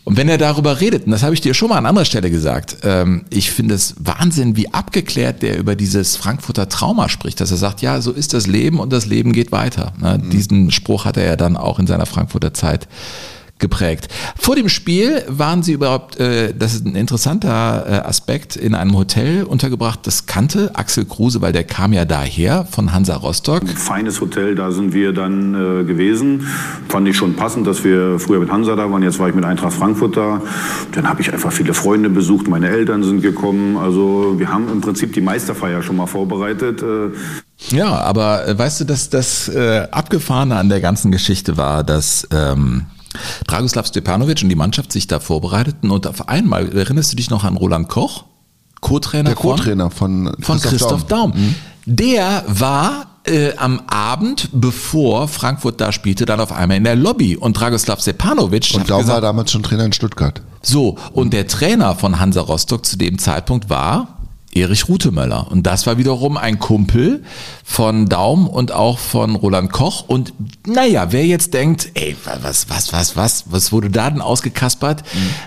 [0.04, 2.32] Und wenn er darüber redet, und das habe ich dir schon mal an anderer Stelle
[2.32, 7.52] gesagt, ähm, ich finde es Wahnsinn, wie abgeklärt der über dieses Frankfurter Trauma spricht, dass
[7.52, 9.94] er sagt, ja, so ist das Leben und das Leben geht weiter.
[10.00, 10.20] Ne?
[10.32, 12.88] Diesen Spruch hat er ja dann auch in seiner Frankfurter Zeit
[13.60, 14.08] geprägt.
[14.38, 18.98] Vor dem Spiel waren sie überhaupt, äh, das ist ein interessanter äh, Aspekt, in einem
[18.98, 20.00] Hotel untergebracht.
[20.04, 23.68] Das kannte Axel Kruse, weil der kam ja daher von Hansa Rostock.
[23.70, 26.48] Feines Hotel, da sind wir dann äh, gewesen.
[26.88, 29.04] Fand ich schon passend, dass wir früher mit Hansa da waren.
[29.04, 30.42] Jetzt war ich mit Eintracht Frankfurt da.
[30.94, 32.48] Dann habe ich einfach viele Freunde besucht.
[32.48, 33.78] Meine Eltern sind gekommen.
[33.78, 36.82] Also wir haben im Prinzip die Meisterfeier schon mal vorbereitet.
[36.82, 37.10] Äh,
[37.76, 42.28] Ja, aber äh, weißt du, dass das äh, Abgefahrene an der ganzen Geschichte war, dass
[42.32, 42.86] ähm,
[43.48, 47.44] Dragoslav Stepanovic und die Mannschaft sich da vorbereiteten und auf einmal, erinnerst du dich noch
[47.44, 48.26] an Roland Koch?
[48.82, 51.32] Co-Trainer Der Co-Trainer von, von Christoph Daum.
[51.36, 51.56] Mhm.
[51.86, 57.36] Der war äh, am Abend, bevor Frankfurt da spielte, dann auf einmal in der Lobby
[57.36, 60.42] und Dragoslav Stepanovic Und Daum war gesagt, damals schon Trainer in Stuttgart.
[60.62, 64.19] so, und der Trainer von Hansa Rostock zu dem Zeitpunkt war
[64.54, 65.52] Erich Rutemöller.
[65.52, 67.24] Und das war wiederum ein Kumpel
[67.64, 70.06] von Daum und auch von Roland Koch.
[70.08, 70.34] Und
[70.66, 75.04] naja, wer jetzt denkt, ey, was, was, was, was, was wurde da denn ausgekaspert?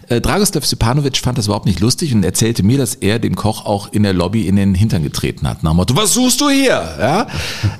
[0.08, 3.64] Äh, Dragoslav Stepanovic fand das überhaupt nicht lustig und erzählte mir, dass er dem Koch
[3.64, 5.62] auch in der Lobby in den Hintern getreten hat.
[5.62, 6.96] Nach dem Motto, was suchst du hier?
[6.98, 7.26] Ja?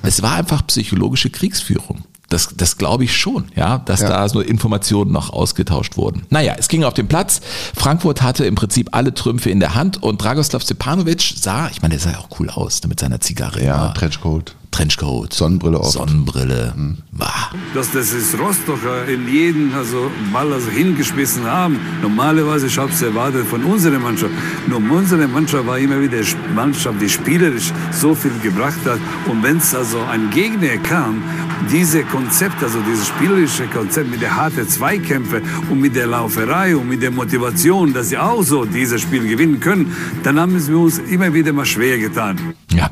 [0.02, 2.04] Es war einfach psychologische Kriegsführung.
[2.32, 4.08] Das, das glaube ich schon, ja, dass Ja.
[4.08, 6.22] da so Informationen noch ausgetauscht wurden.
[6.30, 7.40] Naja, es ging auf den Platz.
[7.76, 11.92] Frankfurt hatte im Prinzip alle Trümpfe in der Hand und Dragoslav Stepanovic sah, ich meine,
[11.94, 13.62] der sah ja auch cool aus ne, mit seiner Zigarre.
[13.62, 13.88] Ja.
[13.88, 14.54] Trenchcoat.
[14.72, 15.32] Trenchcoat.
[15.32, 15.92] Sonnenbrille oft.
[15.92, 16.74] Sonnenbrille.
[17.12, 17.52] Bah.
[17.74, 21.78] dass das ist Rostocker in jeden also Ball also hingeschmissen haben.
[22.00, 24.32] Normalerweise, ich habe es erwartet von unserer Mannschaft.
[24.66, 28.98] Nur unsere Mannschaft war immer wieder die Mannschaft, die spielerisch so viel gebracht hat.
[29.28, 31.22] Und wenn es also ein Gegner kam,
[31.70, 36.88] diese Konzept, also dieses spielerische Konzept mit der harten Zweikämpfe und mit der Lauferei und
[36.88, 39.94] mit der Motivation, dass sie auch so dieses Spiel gewinnen können,
[40.24, 42.54] dann haben es wir uns immer wieder mal schwer getan.
[42.72, 42.90] Ja.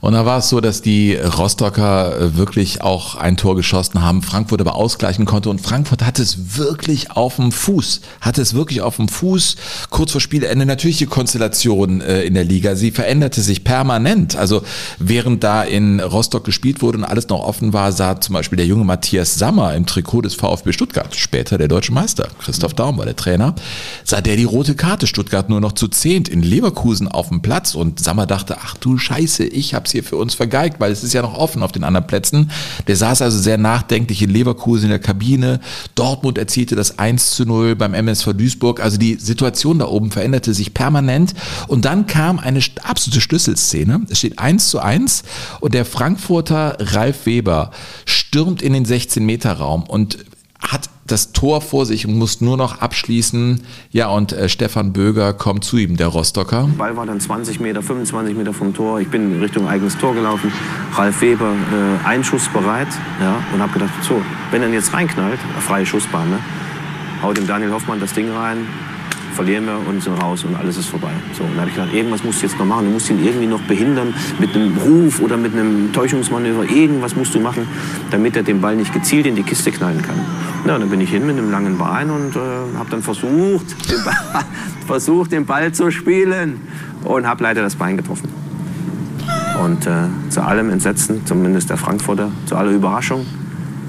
[0.00, 4.22] Und da war es so, dass die Rostocker äh, wirklich auch ein Tor geschossen haben,
[4.22, 5.50] Frankfurt aber ausgleichen konnte.
[5.50, 9.56] Und Frankfurt hatte es wirklich auf dem Fuß, hatte es wirklich auf dem Fuß,
[9.90, 10.66] kurz vor Spielende.
[10.66, 14.62] Natürlich die Konstellation äh, in der Liga, sie veränderte sich permanent, also
[14.98, 18.66] während da in Rostock gespielt wurde und alles noch offen war, sah zum Beispiel der
[18.66, 23.04] junge Matthias Sammer im Trikot des VfB Stuttgart, später der deutsche Meister, Christoph Daum war
[23.04, 23.54] der Trainer,
[24.04, 27.74] sah der die rote Karte Stuttgart nur noch zu zehnt in Leverkusen auf dem Platz.
[27.74, 31.14] Und Sammer dachte, ach du Scheiße, ich hab's hier für uns vergeigt, weil es ist
[31.14, 32.50] ja noch offen auf den anderen Plätzen.
[32.86, 35.60] Der saß also sehr nachdenklich in Leverkusen in der Kabine.
[35.94, 38.80] Dortmund erzielte das 1 zu 0 beim MSV Duisburg.
[38.80, 41.34] Also die Situation da oben veränderte sich permanent.
[41.66, 44.02] Und dann kam eine absolute Schlüsselszene.
[44.10, 45.22] Es steht 1 zu 1
[45.60, 47.70] und der Frankfurter Ralf Weber
[48.04, 50.18] stürmt in den 16-Meter-Raum und
[50.60, 53.62] hat das Tor vor sich und muss nur noch abschließen.
[53.90, 56.68] Ja, und äh, Stefan Böger kommt zu ihm, der Rostocker.
[56.76, 59.00] Ball war dann 20 Meter, 25 Meter vom Tor.
[59.00, 60.52] Ich bin in Richtung eigenes Tor gelaufen.
[60.94, 62.88] Ralf Weber äh, einschussbereit
[63.20, 66.38] ja, und habe gedacht, so, wenn er jetzt reinknallt, freie Schussbahn, ne,
[67.22, 68.66] haut dem Daniel Hoffmann das Ding rein,
[69.36, 71.12] verlieren wir und sind raus und alles ist vorbei.
[71.36, 72.86] So, und dann habe ich gedacht, irgendwas musst du jetzt noch machen.
[72.86, 76.64] Du musst ihn irgendwie noch behindern mit einem Ruf oder mit einem Täuschungsmanöver.
[76.70, 77.68] Irgendwas musst du machen,
[78.10, 80.16] damit er den Ball nicht gezielt in die Kiste knallen kann.
[80.66, 82.38] Ja, dann bin ich hin mit einem langen Bein und äh,
[82.78, 84.44] habe dann versucht den, Ball,
[84.86, 86.60] versucht, den Ball zu spielen
[87.04, 88.28] und habe leider das Bein getroffen.
[89.62, 93.26] Und äh, zu allem Entsetzen, zumindest der Frankfurter, zu aller Überraschung,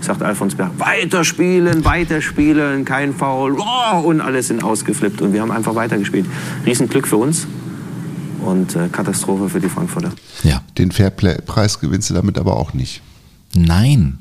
[0.07, 3.57] sagt Alfons Berg, weiterspielen, weiterspielen, kein Foul.
[3.59, 6.25] Oh, und alle sind ausgeflippt und wir haben einfach weitergespielt.
[6.65, 7.45] Riesenglück für uns
[8.43, 10.11] und äh, Katastrophe für die Frankfurter.
[10.43, 10.61] Ja.
[10.77, 13.01] Den Fairplay-Preis gewinnst du damit aber auch nicht.
[13.53, 14.19] Nein.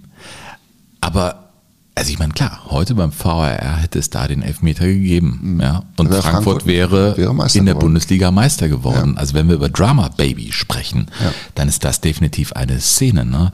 [1.01, 1.46] Aber,
[1.99, 3.49] also ich meine, klar, heute beim VAR
[3.81, 5.59] hätte es da den Elfmeter gegeben.
[5.63, 5.83] Ja.
[5.97, 7.79] Und Frankfurt, Frankfurt- wäre, wäre in der geworden.
[7.81, 9.15] Bundesliga Meister geworden.
[9.15, 9.21] Ja.
[9.21, 11.33] Also wenn wir über Drama Baby sprechen, Ja.
[11.55, 13.25] dann ist das definitiv eine Szene.
[13.25, 13.51] Ne?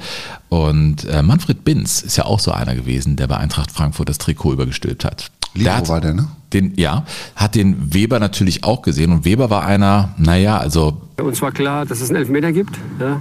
[0.49, 4.19] Und äh, Manfred Binz ist ja auch so einer gewesen, der bei Eintracht Frankfurt das
[4.19, 5.31] Trikot übergestülpt hat.
[5.55, 6.29] Libero hat war der, ne?
[6.53, 9.11] Den, ja, hat den Weber natürlich auch gesehen.
[9.11, 12.79] Und Weber war einer, naja, also Uns war klar, dass es einen Elfmeter gibt.
[13.01, 13.21] Ja.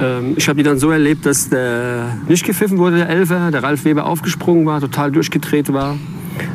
[0.00, 3.62] Ähm, ich habe die dann so erlebt, dass der nicht gepfiffen wurde, der Elfer, der
[3.62, 5.96] Ralf Weber aufgesprungen war, total durchgedreht war.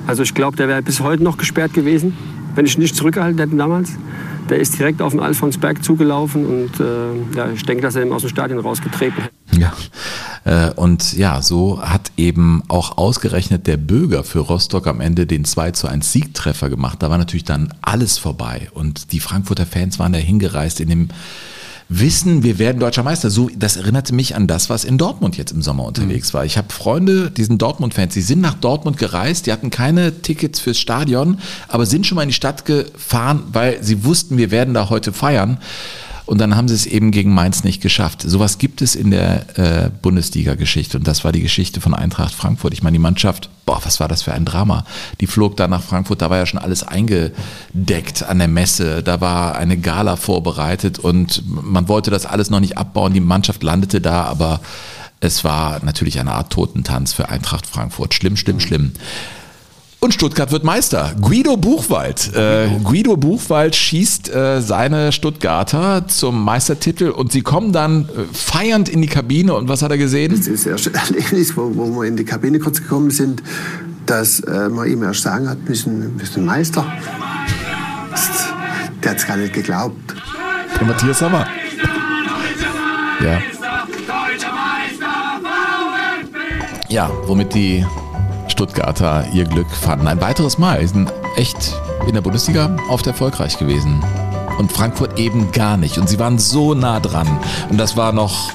[0.07, 2.17] Also ich glaube, der wäre bis heute noch gesperrt gewesen,
[2.55, 3.91] wenn ich ihn nicht zurückgehalten hätte damals.
[4.49, 8.11] Der ist direkt auf den Alfonsberg zugelaufen und äh, ja, ich denke, dass er ihn
[8.11, 9.33] aus dem Stadion rausgetreten hätte.
[9.59, 9.73] Ja.
[10.45, 15.45] Äh, Und ja, so hat eben auch ausgerechnet der Bürger für Rostock am Ende den
[15.45, 17.01] 2 zu 1 Siegtreffer gemacht.
[17.01, 18.69] Da war natürlich dann alles vorbei.
[18.73, 21.09] Und die Frankfurter Fans waren da hingereist in dem
[21.91, 23.31] Wissen, wir werden deutscher Meister.
[23.31, 26.45] So, das erinnerte mich an das, was in Dortmund jetzt im Sommer unterwegs war.
[26.45, 30.59] Ich habe Freunde, die sind Dortmund-Fans, die sind nach Dortmund gereist, die hatten keine Tickets
[30.59, 34.75] fürs Stadion, aber sind schon mal in die Stadt gefahren, weil sie wussten, wir werden
[34.75, 35.57] da heute feiern.
[36.29, 38.21] Und dann haben sie es eben gegen Mainz nicht geschafft.
[38.21, 40.99] Sowas gibt es in der äh, Bundesliga-Geschichte.
[40.99, 42.71] Und das war die Geschichte von Eintracht Frankfurt.
[42.71, 44.85] Ich meine, die Mannschaft, boah, was war das für ein Drama?
[45.21, 49.01] Die flog da nach Frankfurt, da war ja schon alles eingedeckt an der Messe.
[49.01, 53.15] Da war eine Gala vorbereitet und man wollte das alles noch nicht abbauen.
[53.15, 54.59] Die Mannschaft landete da, aber
[55.21, 58.13] es war natürlich eine Art Totentanz für Eintracht Frankfurt.
[58.13, 58.91] Schlimm, schlimm, schlimm.
[60.01, 61.13] Und Stuttgart wird Meister.
[61.19, 62.33] Guido Buchwald.
[62.33, 68.87] Äh, Guido Buchwald schießt äh, seine Stuttgarter zum Meistertitel und sie kommen dann äh, feiernd
[68.87, 69.55] in die Kabine.
[69.55, 70.31] Und was hat er gesehen?
[70.31, 73.43] Das ist das erste Erlebnis, wo, wo wir in die Kabine kurz gekommen sind,
[74.05, 76.85] dass äh, man ihm erst sagen hat, wir sind, wir sind Meister.
[79.03, 80.15] Der hat es gar nicht geglaubt.
[80.79, 81.45] Der Matthias Sommer.
[83.21, 83.41] Ja.
[86.87, 87.85] Ja, womit die
[88.59, 90.05] Stuttgarter ihr Glück fanden.
[90.09, 90.81] Ein weiteres Mal.
[90.81, 91.73] Sie sind echt
[92.07, 94.03] in der Bundesliga oft erfolgreich gewesen.
[94.57, 95.97] Und Frankfurt eben gar nicht.
[95.97, 97.25] Und sie waren so nah dran.
[97.69, 98.51] Und das war noch,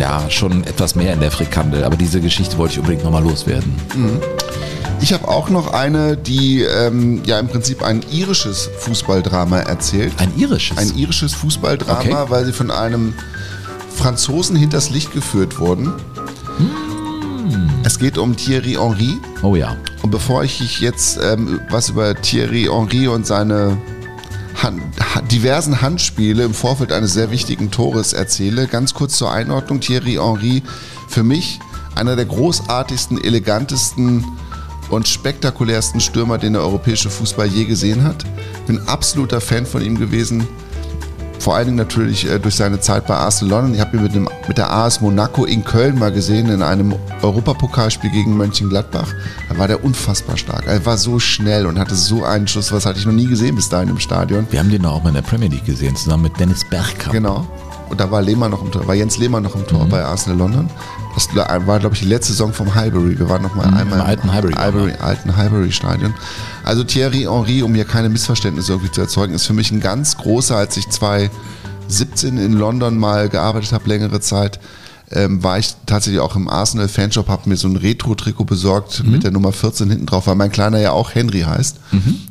[0.00, 1.84] ja, schon etwas mehr in der Frikandel.
[1.84, 3.76] Aber diese Geschichte wollte ich unbedingt nochmal loswerden.
[3.94, 4.18] Mhm.
[5.00, 10.14] Ich habe auch noch eine, die ähm, ja im Prinzip ein irisches Fußballdrama erzählt.
[10.16, 10.78] Ein irisches?
[10.78, 12.30] Ein irisches Fußballdrama, Okay.
[12.30, 13.14] weil sie von einem
[13.94, 15.92] Franzosen hinters Licht geführt wurden.
[17.86, 19.20] Es geht um Thierry Henry.
[19.42, 19.76] Oh ja.
[20.02, 23.76] Und bevor ich jetzt ähm, was über Thierry Henry und seine
[24.60, 24.82] Han
[25.14, 29.78] ha- diversen Handspiele im Vorfeld eines sehr wichtigen Tores erzähle, ganz kurz zur Einordnung.
[29.78, 30.64] Thierry Henry,
[31.06, 31.60] für mich
[31.94, 34.24] einer der großartigsten, elegantesten
[34.90, 38.24] und spektakulärsten Stürmer, den der europäische Fußball je gesehen hat.
[38.66, 40.48] Bin absoluter Fan von ihm gewesen.
[41.38, 43.74] Vor allen Dingen natürlich äh, durch seine Zeit bei Arsenal London.
[43.74, 46.94] Ich habe ihn mit, dem, mit der AS Monaco in Köln mal gesehen in einem
[47.22, 49.12] Europapokalspiel gegen Mönchengladbach.
[49.48, 50.66] Da war der unfassbar stark.
[50.66, 53.54] Er war so schnell und hatte so einen Schuss, was hatte ich noch nie gesehen
[53.54, 54.46] bis dahin im Stadion.
[54.50, 57.12] Wir haben den auch mal in der Premier League gesehen, zusammen mit Dennis Bergkamp.
[57.12, 57.46] Genau.
[57.88, 59.88] Und da war Lehmann noch im Tor, war Jens Lehmann noch im Tor Mhm.
[59.90, 60.68] bei Arsenal London.
[61.14, 63.18] Das war, glaube ich, die letzte Saison vom Highbury.
[63.18, 64.52] Wir waren noch mal Mhm, einmal im alten Highbury.
[64.54, 66.12] Highbury, alten Highbury Stadion.
[66.64, 70.16] Also Thierry Henry, um hier keine Missverständnisse irgendwie zu erzeugen, ist für mich ein ganz
[70.18, 74.58] großer, als ich 2017 in London mal gearbeitet habe, längere Zeit,
[75.12, 79.12] ähm, war ich tatsächlich auch im Arsenal Fanshop, habe mir so ein Retro-Trikot besorgt Mhm.
[79.12, 81.76] mit der Nummer 14 hinten drauf, weil mein Kleiner ja auch Henry heißt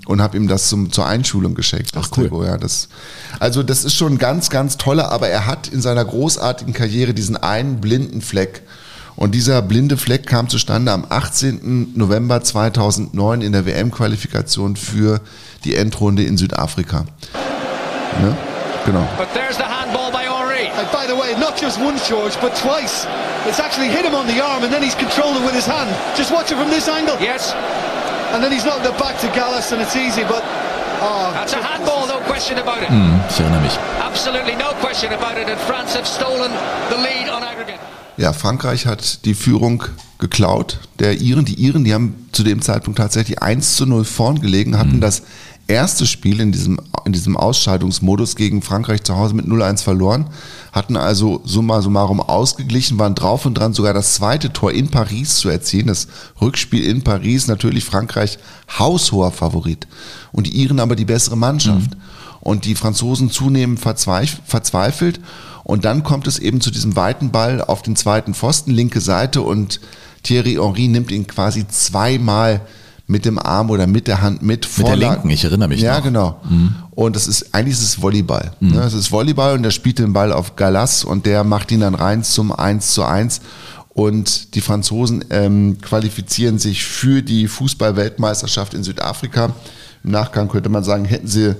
[0.07, 1.95] und habe ihm das zum, zur Einschulung geschenkt.
[1.95, 2.23] Das Ach, cool.
[2.25, 2.89] Trikot, ja, das,
[3.39, 7.37] also das ist schon ganz, ganz toller, aber er hat in seiner großartigen Karriere diesen
[7.37, 8.63] einen blinden Fleck.
[9.17, 11.93] Und dieser blinde Fleck kam zustande am 18.
[11.95, 15.21] November 2009 in der WM-Qualifikation für
[15.63, 17.05] die Endrunde in Südafrika.
[18.21, 18.35] Ne?
[18.85, 19.07] Genau.
[19.17, 20.24] But there's the handball by.
[20.77, 23.05] And by the way, not just once, George, but twice.
[23.47, 25.89] It's actually hit him on the arm and then he's controlled it with his hand.
[26.17, 27.15] Just watch it from this angle.
[27.19, 27.53] Yes.
[28.33, 30.43] And then he's knocked it back to Gallus and it's easy, but.
[31.01, 32.89] Oh, That's a handball, no question about it.
[32.89, 33.77] Hm, ich erinnere mich.
[34.03, 35.47] Absolutely no question about it.
[35.49, 36.51] And France have stolen
[36.89, 37.79] the lead on aggregate.
[38.17, 39.83] Ja, Frankreich hat die Führung
[40.19, 40.79] geklaut.
[40.99, 44.77] Der Iren, die Iren, die haben zu dem Zeitpunkt tatsächlich 1 zu 0 vorn gelegen,
[44.77, 45.23] hatten das
[45.67, 50.27] erste Spiel in diesem, in diesem Ausscheidungsmodus gegen Frankreich zu Hause mit 0-1 verloren,
[50.71, 55.37] hatten also summa summarum ausgeglichen, waren drauf und dran, sogar das zweite Tor in Paris
[55.37, 55.87] zu erzielen.
[55.87, 56.07] Das
[56.41, 58.37] Rückspiel in Paris, natürlich Frankreich
[58.77, 59.87] haushoher Favorit.
[60.31, 61.91] Und die Iren aber die bessere Mannschaft.
[62.41, 65.19] Und die Franzosen zunehmend verzweif verzweifelt.
[65.63, 69.41] Und dann kommt es eben zu diesem weiten Ball auf den zweiten Pfosten, linke Seite
[69.41, 69.79] und
[70.21, 72.61] Thierry Henry nimmt ihn quasi zweimal
[73.07, 74.67] mit dem Arm oder mit der Hand mit.
[74.77, 76.03] Mit der linken, ich erinnere mich Ja, noch.
[76.03, 76.41] genau.
[76.49, 76.75] Mhm.
[76.91, 78.51] Und das ist, eigentlich ist es Volleyball.
[78.59, 78.71] Mhm.
[78.71, 78.79] Ne?
[78.81, 81.95] Es ist Volleyball und der spielt den Ball auf Galas und der macht ihn dann
[81.95, 83.41] rein zum 1 zu 1.
[83.89, 89.51] Und die Franzosen ähm, qualifizieren sich für die Fußball-Weltmeisterschaft in Südafrika.
[90.03, 91.55] Im Nachgang könnte man sagen, hätten sie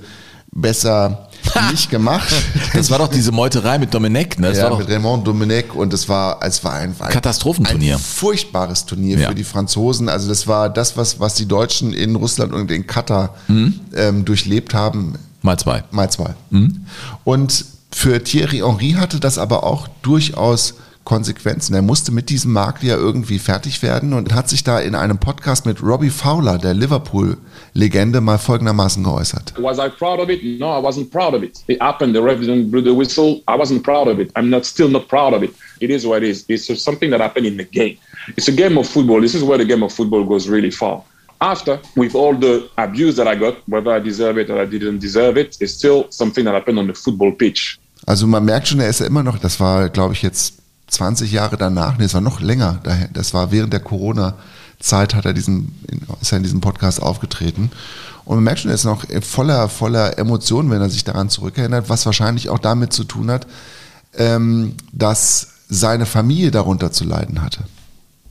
[0.52, 1.25] besser
[1.70, 2.32] nicht gemacht.
[2.74, 4.48] Das war doch diese Meuterei mit Domenech, ne?
[4.48, 7.94] Das ja, mit Raymond Domenech und es war, es war ein, ein Katastrophenturnier.
[7.96, 9.28] Ein furchtbares Turnier Ja.
[9.28, 10.08] für die Franzosen.
[10.08, 13.80] Also das war das, was, was die Deutschen in Russland und in Katar Mhm.
[13.94, 15.14] ähm, durchlebt haben.
[15.42, 15.84] Mal zwei.
[15.90, 16.34] Mal zwei.
[16.50, 16.86] Mhm.
[17.24, 20.74] Und für Thierry Henry hatte das aber auch durchaus
[21.06, 21.74] Konsequenzen.
[21.74, 25.16] Er musste mit diesem Markt ja irgendwie fertig werden und hat sich da in einem
[25.16, 29.54] Podcast mit Robbie Fowler, der Liverpool-Legende, mal folgendermaßen geäußert.
[29.56, 30.42] Was I proud of it?
[30.60, 31.60] No, I wasn't proud of it.
[31.68, 32.14] It happened.
[32.14, 33.40] The resident blew the whistle.
[33.48, 34.30] I wasn't proud of it.
[34.36, 35.54] I'm not still not proud of it.
[35.80, 36.44] It is what it is.
[36.48, 37.96] It's something that happened in the game.
[38.36, 39.22] It's a game of football.
[39.22, 41.02] This is where the game of football goes really far.
[41.40, 44.98] After, with all the abuse that I got, whether I deserve it or I didn't
[44.98, 47.78] deserve it, it's still something that happened on the football pitch.
[48.06, 50.54] Also man merkt schon, er ist ja immer noch, das war, glaube ich, jetzt
[50.88, 52.80] 20 Jahre danach, nee, es war noch länger,
[53.12, 55.74] das war während der Corona-Zeit, hat er diesen,
[56.20, 57.70] ist er in diesem Podcast aufgetreten.
[58.24, 61.88] Und man merkt schon, er ist noch voller, voller Emotionen, wenn er sich daran zurückerinnert,
[61.88, 63.46] was wahrscheinlich auch damit zu tun hat,
[64.16, 67.64] ähm, dass seine Familie darunter zu leiden hatte.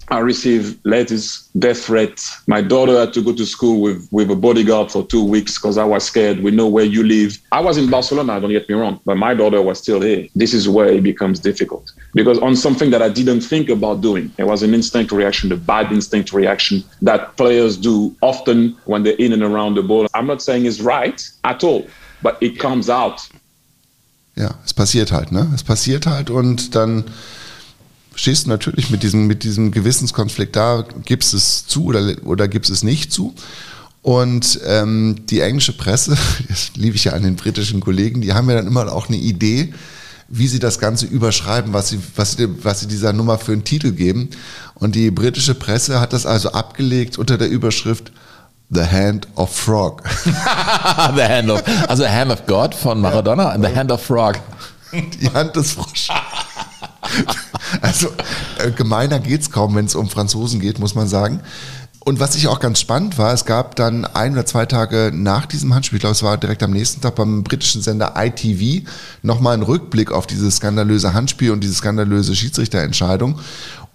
[0.09, 2.47] I received letters, death threats.
[2.47, 5.77] My daughter had to go to school with, with a bodyguard for two weeks because
[5.79, 6.43] I was scared.
[6.43, 7.39] We know where you live.
[7.51, 10.27] I was in Barcelona, don't get me wrong, but my daughter was still here.
[10.35, 14.31] This is where it becomes difficult because on something that I didn't think about doing,
[14.37, 19.17] it was an instinct reaction, the bad instinct reaction that players do often when they're
[19.17, 20.07] in and around the ball.
[20.13, 21.87] I'm not saying it's right at all,
[22.21, 23.27] but it comes out.
[24.37, 25.49] Ja, es passiert halt, ne?
[25.55, 27.05] Es passiert halt und dann
[28.15, 32.71] stehst du natürlich mit diesem, mit diesem Gewissenskonflikt da, gibst es zu oder, oder gibst
[32.71, 33.33] es nicht zu.
[34.01, 38.49] Und ähm, die englische Presse, das liebe ich ja an den britischen Kollegen, die haben
[38.49, 39.73] ja dann immer auch eine Idee,
[40.27, 43.63] wie sie das Ganze überschreiben, was sie, was sie, was sie dieser Nummer für einen
[43.63, 44.29] Titel geben.
[44.75, 48.11] Und die britische Presse hat das also abgelegt unter der Überschrift
[48.69, 50.03] The Hand of Frog.
[50.25, 54.39] the Hand of, also Hand of God von Maradona and The Hand of Frog.
[54.91, 56.09] Die Hand des Frosch.
[57.81, 58.07] also
[58.59, 61.41] äh, gemeiner geht's kaum, wenn es um Franzosen geht, muss man sagen.
[62.07, 65.47] Und was ich auch ganz spannend war, es gab dann ein oder zwei Tage nach
[65.47, 68.87] diesem Handspiel, ich glaube, es war direkt am nächsten Tag beim britischen Sender ITV,
[69.23, 73.39] nochmal einen Rückblick auf dieses skandalöse Handspiel und diese skandalöse Schiedsrichterentscheidung.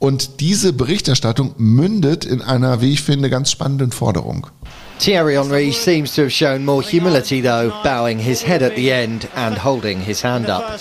[0.00, 4.48] Und diese Berichterstattung mündet in einer, wie ich finde, ganz spannenden Forderung.
[5.00, 9.30] Thierry Henry seems to have shown more humility, though, bowing his head at the end
[9.34, 10.78] and holding his hand up.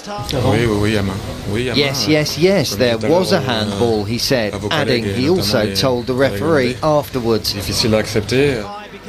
[1.47, 6.75] Yes, yes, yes, there was a handball, he said, adding he also told the referee
[6.83, 7.53] afterwards.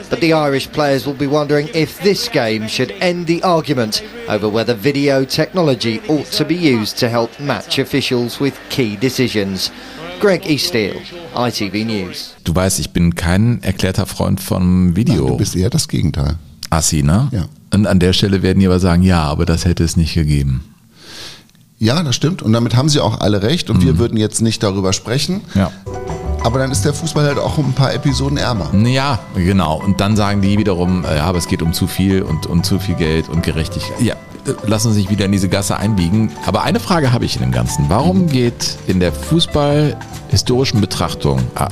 [0.09, 4.49] But the Irish players will be wondering if this game should end the argument over
[4.49, 9.73] whether video technology ought to be used to help match officials with key decisions.
[10.21, 10.97] Greg Easteel,
[11.35, 12.35] ITV News.
[12.45, 15.23] Du weißt, ich bin kein erklärter Freund vom Video.
[15.23, 16.37] Nein, du bist eher das Gegenteil.
[16.69, 17.29] Assi, ne?
[17.33, 17.47] Ja.
[17.73, 20.63] Und an der Stelle werden die aber sagen, ja, aber das hätte es nicht gegeben.
[21.79, 22.43] Ja, das stimmt.
[22.43, 23.71] Und damit haben sie auch alle recht.
[23.71, 23.87] Und mhm.
[23.87, 25.41] wir würden jetzt nicht darüber sprechen.
[25.55, 25.73] Ja.
[26.43, 28.71] Aber dann ist der Fußball halt auch um ein paar Episoden ärmer.
[28.75, 29.81] Ja, genau.
[29.81, 32.79] Und dann sagen die wiederum, ja, aber es geht um zu viel und, und zu
[32.79, 34.01] viel Geld und Gerechtigkeit.
[34.01, 34.15] Ja,
[34.65, 36.33] lassen sich wieder in diese Gasse einbiegen.
[36.47, 37.85] Aber eine Frage habe ich in dem Ganzen.
[37.89, 41.69] Warum geht in der Fußballhistorischen Betrachtung ah,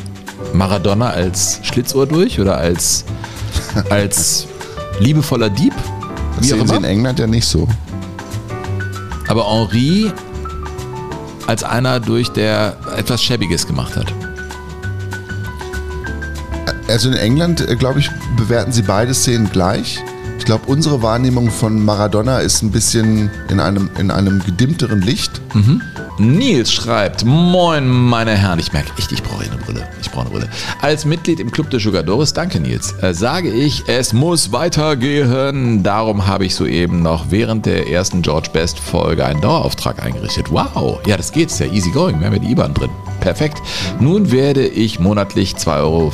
[0.53, 3.05] Maradona als Schlitzohr durch oder als,
[3.91, 4.47] als
[5.01, 5.75] liebevoller Dieb?
[6.37, 7.67] Das sehen sie in England ja nicht so.
[9.29, 10.13] Aber Henri
[11.47, 14.13] als einer durch, der etwas Schäbiges gemacht hat.
[16.89, 20.03] Also in England, äh, glaube ich, bewerten sie beide Szenen gleich
[20.49, 25.43] glaube, unsere Wahrnehmung von Maradona ist ein bisschen in einem, in einem gedimmteren Licht.
[25.53, 25.83] Mhm.
[26.17, 29.87] Nils schreibt, moin meine Herren, ich merke echt, ich brauche eine Brille.
[30.01, 30.49] Ich brauche eine Brille.
[30.81, 35.83] Als Mitglied im Club de Jugadores, danke Nils, äh, sage ich, es muss weitergehen.
[35.83, 40.51] Darum habe ich soeben noch während der ersten George Best Folge einen Dauerauftrag eingerichtet.
[40.51, 42.91] Wow, ja das geht, ist ja easy going, wir haben ja die IBAN drin.
[43.21, 43.61] Perfekt.
[44.01, 46.13] Nun werde ich monatlich 2,94 Euro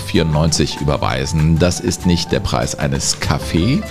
[0.81, 1.59] überweisen.
[1.59, 3.83] Das ist nicht der Preis eines Kaffee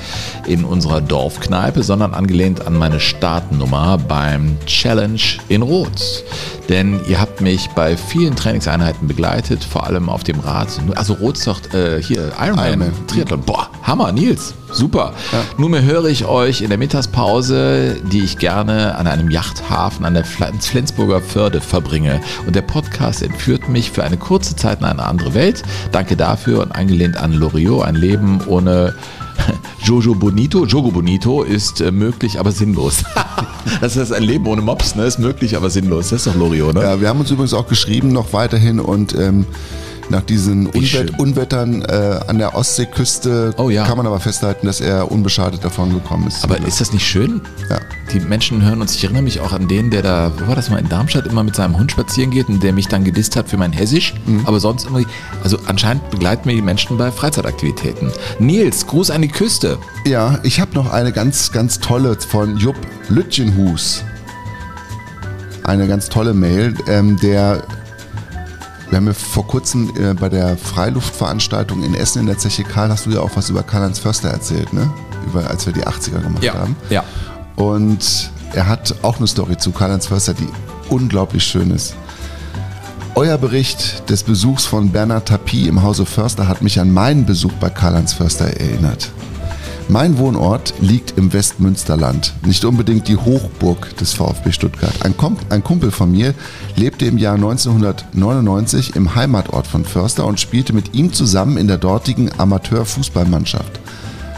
[0.47, 6.23] in unserer Dorfkneipe, sondern angelehnt an meine Startnummer beim Challenge in Rot.
[6.69, 10.67] Denn ihr habt mich bei vielen Trainingseinheiten begleitet, vor allem auf dem Rad.
[10.95, 13.41] Also Rot ist doch äh, hier Ironman, Ironman, Triathlon.
[13.41, 14.53] Boah, Hammer, Nils.
[14.71, 15.13] Super.
[15.31, 15.43] Ja.
[15.57, 20.25] Nunmehr höre ich euch in der Mittagspause, die ich gerne an einem Yachthafen an der
[20.25, 22.21] Flensburger Förde verbringe.
[22.47, 25.61] Und der Podcast entführt mich für eine kurze Zeit in eine andere Welt.
[25.91, 28.95] Danke dafür und angelehnt an Loriot, ein Leben ohne
[29.83, 30.65] Jojo Bonito.
[30.65, 33.03] Jogo Bonito ist äh, möglich, aber sinnlos.
[33.81, 35.05] das ist ein Leben ohne Mops, ne?
[35.05, 36.09] Ist möglich, aber sinnlos.
[36.09, 36.81] Das ist doch Loriot, ne?
[36.81, 39.45] Ja, wir haben uns übrigens auch geschrieben noch weiterhin und ähm,
[40.09, 43.85] nach diesen Unwett Unwettern äh, an der Ostseeküste oh, ja.
[43.85, 46.43] kann man aber festhalten, dass er unbeschadet davon gekommen ist.
[46.43, 47.41] Aber ist das nicht schön?
[47.69, 47.79] Ja.
[48.11, 50.69] Die Menschen hören uns, ich erinnere mich auch an den, der da, wo war das
[50.69, 53.49] mal, in Darmstadt immer mit seinem Hund spazieren geht und der mich dann gedisst hat
[53.49, 54.13] für mein Hessisch.
[54.25, 54.41] Mhm.
[54.45, 55.01] Aber sonst immer,
[55.43, 58.11] also anscheinend begleiten mir die Menschen bei Freizeitaktivitäten.
[58.39, 59.77] Nils, Gruß an die Küste.
[60.05, 62.75] Ja, ich habe noch eine ganz, ganz tolle von Jupp
[63.09, 64.03] Lütchenhus.
[65.63, 67.63] eine ganz tolle Mail, ähm, der
[68.93, 72.89] wir haben ja vor kurzem äh, bei der Freiluftveranstaltung in Essen in der Zeche Karl,
[72.91, 74.87] hast du ja auch was über Karl-Heinz Förster erzählt, ne?
[75.25, 76.75] Über, als wir die 80er gemacht Ja, haben.
[76.91, 77.03] ja.
[77.55, 80.47] Und er hat auch eine Story zu Karl-Heinz Förster, die
[80.89, 81.95] unglaublich schön ist.
[83.15, 87.53] Euer Bericht des Besuchs von Bernhard Tapie im Hause Förster hat mich an meinen Besuch
[87.53, 89.09] bei Karl-Heinz Förster erinnert.
[89.89, 94.93] Mein Wohnort liegt im Westmünsterland, nicht unbedingt die Hochburg des VfB Stuttgart.
[95.03, 95.13] Ein,
[95.49, 96.33] ein Kumpel von mir
[96.75, 101.77] lebte im Jahr 1999 im Heimatort von Förster und spielte mit ihm zusammen in der
[101.77, 103.79] dortigen Amateurfußballmannschaft.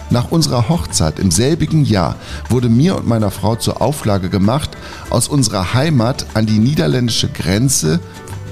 [0.10, 2.16] Nach unserer Hochzeit im selbigen Jahr
[2.50, 4.72] wurde mir und meiner Frau zur Auflage gemacht,
[5.10, 8.00] aus unserer Heimat an die niederländische Grenze,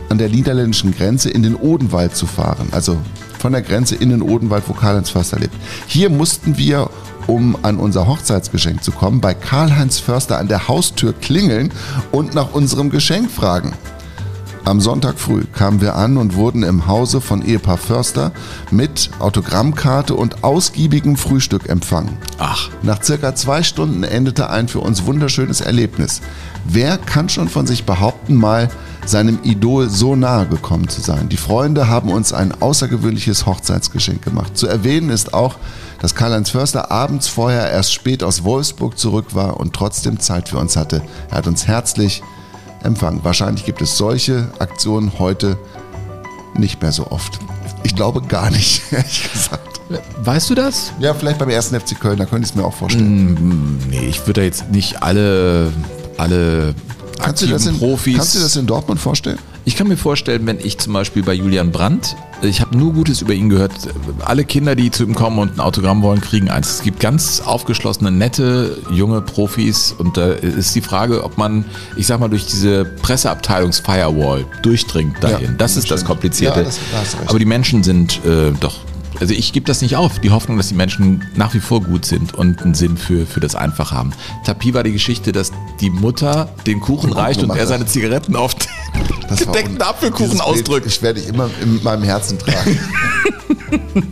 [0.09, 2.67] an der niederländischen Grenze in den Odenwald zu fahren.
[2.71, 2.97] Also
[3.43, 5.53] von der Grenze in den Odenwald, wo Karl-Heinz Förster lebt.
[5.85, 6.89] Hier mussten wir,
[7.27, 11.73] um an unser Hochzeitsgeschenk zu kommen, bei Karl-Heinz Förster an der Haustür klingeln
[12.13, 13.73] und nach unserem Geschenk fragen.
[14.63, 18.31] Am Sonntag früh kamen wir an und wurden im Hause von Ehepaar Förster
[18.71, 22.17] mit Autogrammkarte und ausgiebigem Frühstück empfangen.
[22.37, 22.69] Ach.
[22.81, 26.21] Nach circa zwei Stunden endete ein für uns wunderschönes Erlebnis.
[26.65, 28.69] Wer kann schon von sich behaupten, mal
[29.05, 31.27] seinem Idol so nahe gekommen zu sein?
[31.29, 34.57] Die Freunde haben uns ein außergewöhnliches Hochzeitsgeschenk gemacht.
[34.57, 35.55] Zu erwähnen ist auch,
[35.99, 40.57] dass Karl-Heinz Förster abends vorher erst spät aus Wolfsburg zurück war und trotzdem Zeit für
[40.57, 41.01] uns hatte.
[41.29, 42.23] Er hat uns herzlich
[42.83, 43.21] empfangen.
[43.23, 45.57] Wahrscheinlich gibt es solche Aktionen heute
[46.55, 47.39] nicht mehr so oft.
[47.83, 49.81] Ich glaube gar nicht, ehrlich gesagt.
[50.23, 50.91] Weißt du das?
[50.99, 53.33] Ja, vielleicht beim ersten FC Köln, da könnte ich es mir auch vorstellen.
[53.33, 55.71] Mm, Nee, ich würde da jetzt nicht alle,
[56.17, 56.73] alle
[57.19, 58.17] Kannst du, das in, Profis.
[58.17, 59.37] kannst du das in Dortmund vorstellen?
[59.65, 63.21] Ich kann mir vorstellen, wenn ich zum Beispiel bei Julian Brandt, ich habe nur Gutes
[63.21, 63.71] über ihn gehört,
[64.25, 66.69] alle Kinder, die zu ihm kommen und ein Autogramm wollen, kriegen eins.
[66.69, 71.63] Es gibt ganz aufgeschlossene, nette, junge Profis und da ist die Frage, ob man,
[71.95, 75.45] ich sag mal, durch diese Presseabteilungs-Firewall durchdringt dahin.
[75.51, 76.07] Ja, das ist das stimmt.
[76.09, 76.59] Komplizierte.
[76.59, 77.29] Ja, das- da hast du recht.
[77.29, 78.75] Aber die Menschen sind äh, doch,
[79.19, 82.05] also ich gebe das nicht auf, die Hoffnung, dass die Menschen nach wie vor gut
[82.05, 84.11] sind und einen Sinn für, für das Einfach haben.
[84.45, 88.35] Tapie war die Geschichte, dass die Mutter den Kuchen Den reicht und er seine Zigaretten
[88.35, 88.67] auf den
[89.29, 90.85] Das gedeckten Apfelkuchen ausdrückt.
[90.85, 92.79] Ich werde ich immer in meinem Herzen tragen.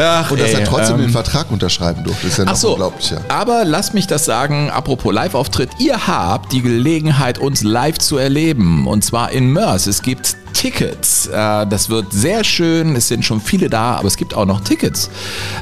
[0.00, 2.72] Ach, Und dass er ey, trotzdem ähm, den Vertrag unterschreiben durfte, ist ja noch so,
[2.72, 3.20] unglaublicher.
[3.28, 8.86] aber lass mich das sagen, apropos Live-Auftritt, ihr habt die Gelegenheit, uns live zu erleben
[8.86, 9.88] und zwar in Mörs.
[9.88, 14.16] Es gibt Tickets, Äh, das wird sehr schön, es sind schon viele da, aber es
[14.16, 15.10] gibt auch noch Tickets.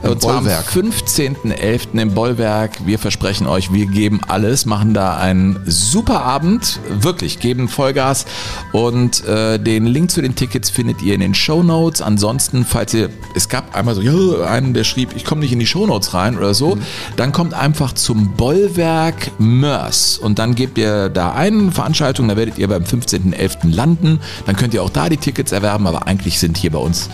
[0.02, 0.76] Im und zwar Bollwerk.
[0.76, 2.00] am 15.11.
[2.00, 2.72] im Bollwerk.
[2.86, 8.26] Wir versprechen euch, wir geben alles, machen da einen super Abend, wirklich, geben Vollgas
[8.72, 12.00] und äh, den Link zu den Tickets findet ihr in den Show Notes.
[12.02, 15.58] Ansonsten, falls ihr, es gab einmal so ja, einen, der schrieb, ich komme nicht in
[15.58, 16.78] die Show Notes rein oder so,
[17.16, 22.58] dann kommt einfach zum Bollwerk Mörs und dann gebt ihr da eine Veranstaltung, da werdet
[22.58, 23.74] ihr beim 15.11.
[23.74, 24.20] landen.
[24.46, 27.08] Dann könnt ihr auch da die Tickets erwerben, aber eigentlich sind hier bei uns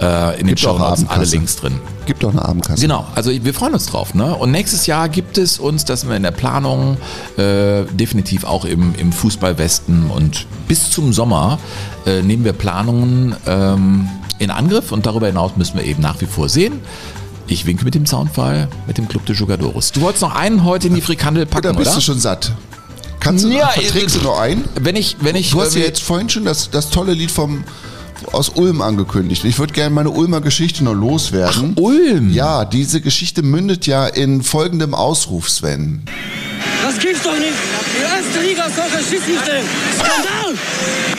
[0.00, 1.24] äh, in den Gibt Show auch Notes alle.
[1.24, 1.80] Links drin.
[2.06, 2.82] Gibt doch eine Abendkasse.
[2.82, 4.14] Genau, also wir freuen uns drauf.
[4.14, 4.34] Ne?
[4.34, 6.96] Und nächstes Jahr gibt es uns, das sind wir in der Planung,
[7.36, 10.10] äh, definitiv auch im, im Fußballwesten.
[10.10, 11.58] Und bis zum Sommer
[12.06, 14.08] äh, nehmen wir Planungen ähm,
[14.38, 16.80] in Angriff und darüber hinaus müssen wir eben nach wie vor sehen.
[17.46, 19.92] Ich winke mit dem Soundfall, mit dem Club de Jugadores.
[19.92, 21.96] Du wolltest noch einen heute in die Frikandel packen, Oder bist oder?
[21.96, 22.52] du schon satt?
[23.24, 24.64] Kannst du, Ja, verträgst äh, du noch ein?
[24.78, 27.30] Wenn ich, wenn ich, Du hast äh, ja jetzt vorhin schon das, das tolle Lied
[27.30, 27.64] vom
[28.32, 29.44] aus Ulm angekündigt.
[29.44, 31.74] Ich würde gerne meine Ulmer Geschichte noch loswerden.
[31.76, 32.32] Ach, Ulm?
[32.32, 36.02] Ja, diese Geschichte mündet ja in folgendem Ausruf, Sven.
[36.82, 37.52] Das gibt's doch nicht.
[37.96, 39.60] Die erste Liga ist doch ein Schiedsrichter.
[39.98, 41.13] Skandal!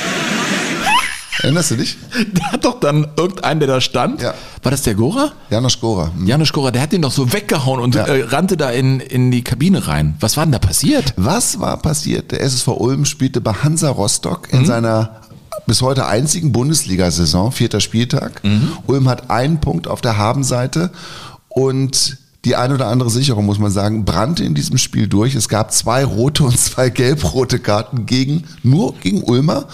[1.41, 1.97] Erinnerst du dich?
[2.33, 4.21] Der hat doch dann irgendeinen, der da stand.
[4.21, 4.33] Ja.
[4.63, 5.31] War das der Gora?
[5.49, 6.11] Janosch Gora.
[6.13, 6.25] Hm.
[6.27, 8.05] Janusz Gora, der hat den doch so weggehauen und Ja.
[8.05, 10.15] äh, rannte da in, in die Kabine rein.
[10.19, 11.13] Was war denn da passiert?
[11.17, 12.31] Was war passiert?
[12.31, 14.59] Der SSV Ulm spielte bei Hansa Rostock Mhm.
[14.59, 15.21] in seiner
[15.67, 18.43] bis heute einzigen Bundesliga-Saison, vierter Spieltag.
[18.43, 18.69] Mhm.
[18.87, 20.91] Ulm hat einen Punkt auf der Habenseite
[21.49, 25.33] und die ein oder andere Sicherung, muss man sagen, brannte in diesem Spiel durch.
[25.33, 29.65] Es gab zwei rote und zwei gelb-rote Karten gegen, nur gegen Ulmer.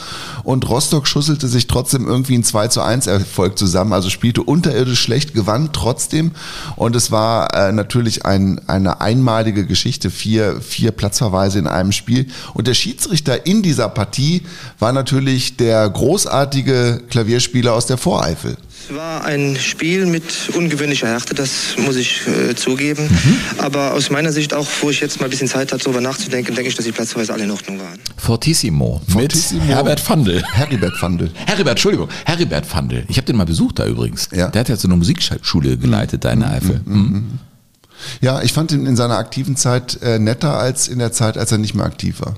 [0.44, 3.92] Und Rostock schusselte sich trotzdem irgendwie ein 2 zu 1 Erfolg zusammen.
[3.92, 6.32] Also spielte unterirdisch schlecht, gewann trotzdem.
[6.78, 10.10] Und es war äh, natürlich ein, eine einmalige Geschichte.
[10.10, 12.28] Vier, vier Platzverweise in einem Spiel.
[12.54, 14.44] Und der Schiedsrichter in dieser Partie
[14.80, 18.56] war natürlich der großartige Klavierspieler aus der Voreifel.
[18.90, 23.10] Es war ein Spiel mit ungewöhnlicher Härte, das muss ich äh, zugeben.
[23.58, 26.56] Aber aus meiner Sicht auch, wo ich jetzt mal ein bisschen Zeit hatte, darüber nachzudenken,
[26.56, 28.00] denke ich, dass die Platzverweise alle in Ordnung waren.
[28.18, 29.62] Fortissimo, Fortissimo.
[29.62, 30.44] mit Herbert Fandl.
[30.54, 31.32] Heribert Fandl.
[31.46, 33.04] Heribert, Entschuldigung, Heribert Fandl.
[33.08, 34.30] Ich habe den mal besucht da übrigens.
[34.34, 34.48] Ja.
[34.48, 36.82] Der hat ja so eine Musikschule geleitet, da in der Eifel.
[36.86, 37.40] Mhm.
[38.20, 41.52] Ja, ich fand ihn in seiner aktiven Zeit äh, netter als in der Zeit, als
[41.52, 42.36] er nicht mehr aktiv war.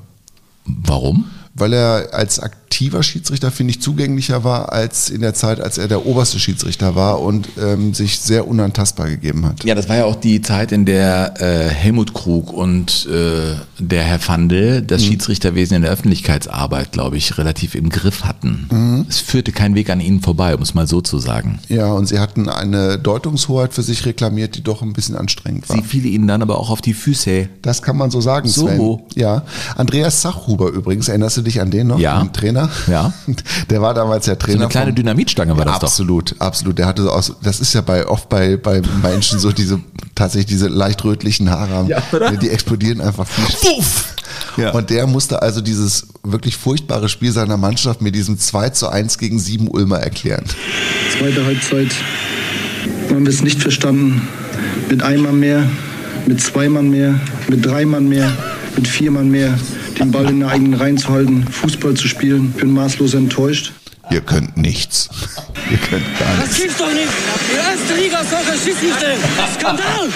[0.66, 1.26] Warum?
[1.56, 2.40] weil er als
[2.74, 6.96] aktiver Schiedsrichter, finde ich, zugänglicher war als in der Zeit, als er der oberste Schiedsrichter
[6.96, 9.64] war und ähm, sich sehr unantastbar gegeben hat.
[9.64, 14.04] Ja, das war ja auch die Zeit, in der äh, Helmut Krug und äh, der
[14.04, 15.06] Herr Fandel das mhm.
[15.06, 18.68] Schiedsrichterwesen in der Öffentlichkeitsarbeit, glaube ich, relativ im Griff hatten.
[18.72, 19.06] Mhm.
[19.08, 21.60] Es führte kein Weg an ihnen vorbei, um es mal so zu sagen.
[21.70, 25.76] Ja, und sie hatten eine Deutungshoheit für sich reklamiert, die doch ein bisschen anstrengend war.
[25.76, 27.50] Sie fiel ihnen dann aber auch auf die Füße.
[27.62, 28.66] Das kann man so sagen, so.
[28.68, 29.22] Sven.
[29.22, 29.44] Ja.
[29.76, 32.00] Andreas Sachhuber übrigens, erinnerst du dich an den noch?
[32.00, 32.20] Ja.
[32.20, 32.32] Den
[32.68, 32.72] Trainer?
[32.88, 33.14] Ja.
[33.70, 34.58] Der war damals der Trainer.
[34.58, 36.42] So eine kleine vom, Dynamitstange war das absolut, doch.
[36.42, 36.78] Absolut, absolut.
[36.80, 39.80] Der hatte so aus, das ist ja bei, oft bei, bei Menschen so diese,
[40.16, 41.88] tatsächlich diese leicht rötlichen Haare haben.
[41.88, 42.32] Ja, oder?
[42.32, 43.46] Die explodieren einfach viel.
[43.70, 44.06] Wuff!
[44.58, 44.72] Ja.
[44.72, 49.18] Und der musste also dieses wirklich furchtbare Spiel seiner Mannschaft mit diesem 2 zu 1
[49.18, 50.44] gegen 7 Ulmer erklären.
[51.18, 51.92] Zweite Halbzeit
[53.10, 54.28] haben wir es nicht verstanden.
[54.90, 55.68] Mit einem Mann mehr,
[56.26, 58.32] mit zwei Mann mehr, mit drei Mann mehr,
[58.76, 59.58] mit vier Mann mehr,
[60.00, 62.52] den Ball in der eigenen Reihen zu halten, Fußball zu spielen.
[62.52, 63.72] Bin maßlos enttäuscht.
[64.12, 65.10] Ihr könnt nichts.
[65.72, 66.62] Ihr könnt gar Das nichts.
[66.62, 67.08] gibt's doch nicht.
[67.52, 69.16] Die erste Liga Soccer Schiedsrichter.
[69.60, 70.10] Skandal.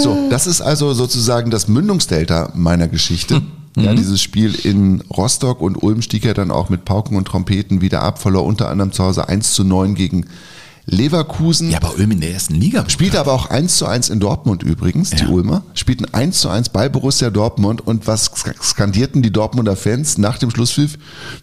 [0.00, 3.42] So, das ist also sozusagen das Mündungsdelta meiner Geschichte.
[3.76, 7.80] Ja, dieses Spiel in Rostock und Ulm stieg ja dann auch mit Pauken und Trompeten
[7.80, 10.26] wieder ab, verlor unter anderem zu Hause 1 zu 9 gegen
[10.86, 11.70] Leverkusen.
[11.70, 12.84] Ja, aber Ulm in der ersten Liga.
[12.88, 15.62] Spielte aber auch 1 zu 1 in Dortmund übrigens, die Ulmer.
[15.74, 20.38] Spielten 1 zu 1 bei Borussia Dortmund und was sk- skandierten die Dortmunder Fans nach
[20.38, 20.98] dem Schlusspfiff?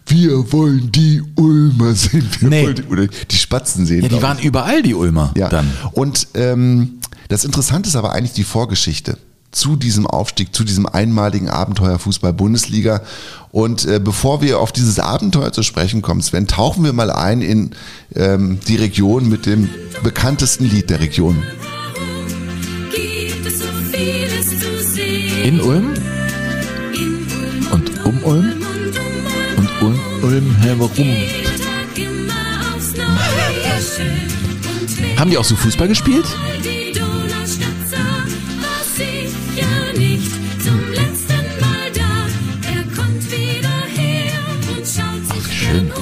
[0.06, 2.28] Wir wollen die Ulmer sehen.
[2.40, 2.64] Wir Nee.
[2.64, 4.02] wollen die, oder die Spatzen sehen.
[4.02, 4.22] Ja, die ich.
[4.22, 5.32] waren überall, die Ulmer.
[5.36, 5.48] Ja.
[5.48, 5.70] Dann.
[5.92, 9.16] Und ähm, das Interessante ist aber eigentlich die Vorgeschichte
[9.52, 13.02] zu diesem Aufstieg, zu diesem einmaligen Abenteuer Fußball-Bundesliga.
[13.50, 17.42] Und äh, bevor wir auf dieses Abenteuer zu sprechen kommen, Sven, tauchen wir mal ein
[17.42, 17.70] in
[18.14, 19.68] ähm, die Region mit dem
[20.02, 21.42] bekanntesten Lied der Region.
[25.44, 25.94] In Ulm
[27.72, 28.62] und um Ulm
[29.56, 30.90] und um Ulm herum.
[35.16, 36.24] Haben die auch so Fußball gespielt?
[45.70, 45.92] Schön.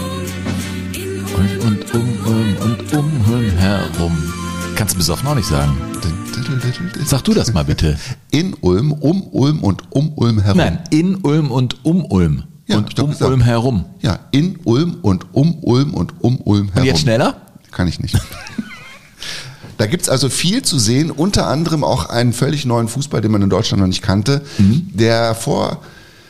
[1.37, 4.33] Ulm und um Ulm und um Ulm herum.
[4.75, 5.77] Kannst du besoffen auch nicht sagen.
[7.05, 7.99] Sag du das mal bitte.
[8.31, 10.59] In Ulm, um Ulm und um Ulm herum.
[10.59, 12.45] Nein, in Ulm und um Ulm.
[12.67, 13.31] Ja, und um gesagt.
[13.31, 13.85] Ulm herum.
[14.01, 16.83] Ja, in Ulm und um Ulm und um Ulm herum.
[16.83, 17.41] Und jetzt schneller?
[17.71, 18.17] Kann ich nicht.
[19.77, 23.43] Da gibt's also viel zu sehen, unter anderem auch einen völlig neuen Fußball, den man
[23.43, 25.37] in Deutschland noch nicht kannte, der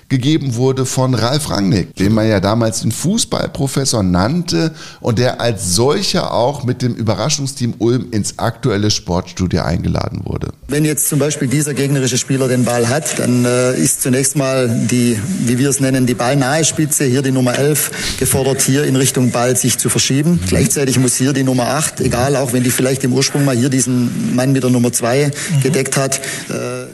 [0.08, 5.74] vorgegeben wurde von Ralf Rangnick, den man ja damals den Fußballprofessor nannte und der als
[5.74, 10.48] solcher auch mit dem Überraschungsteam Ulm ins aktuelle Sportstudio eingeladen wurde.
[10.68, 14.68] Wenn jetzt zum Beispiel dieser gegnerische Spieler den Ball hat, dann äh, ist zunächst mal
[14.90, 18.96] die, wie wir es nennen, die ballnahe Spitze, hier die Nummer 11, gefordert, hier in
[18.96, 20.40] Richtung Ball sich zu verschieben.
[20.48, 23.68] Gleichzeitig muss hier die Nummer 8, egal, auch wenn die vielleicht im Ursprung mal hier
[23.68, 25.30] diesen Mann mit der Nummer 2
[25.62, 26.86] gedeckt hat, äh,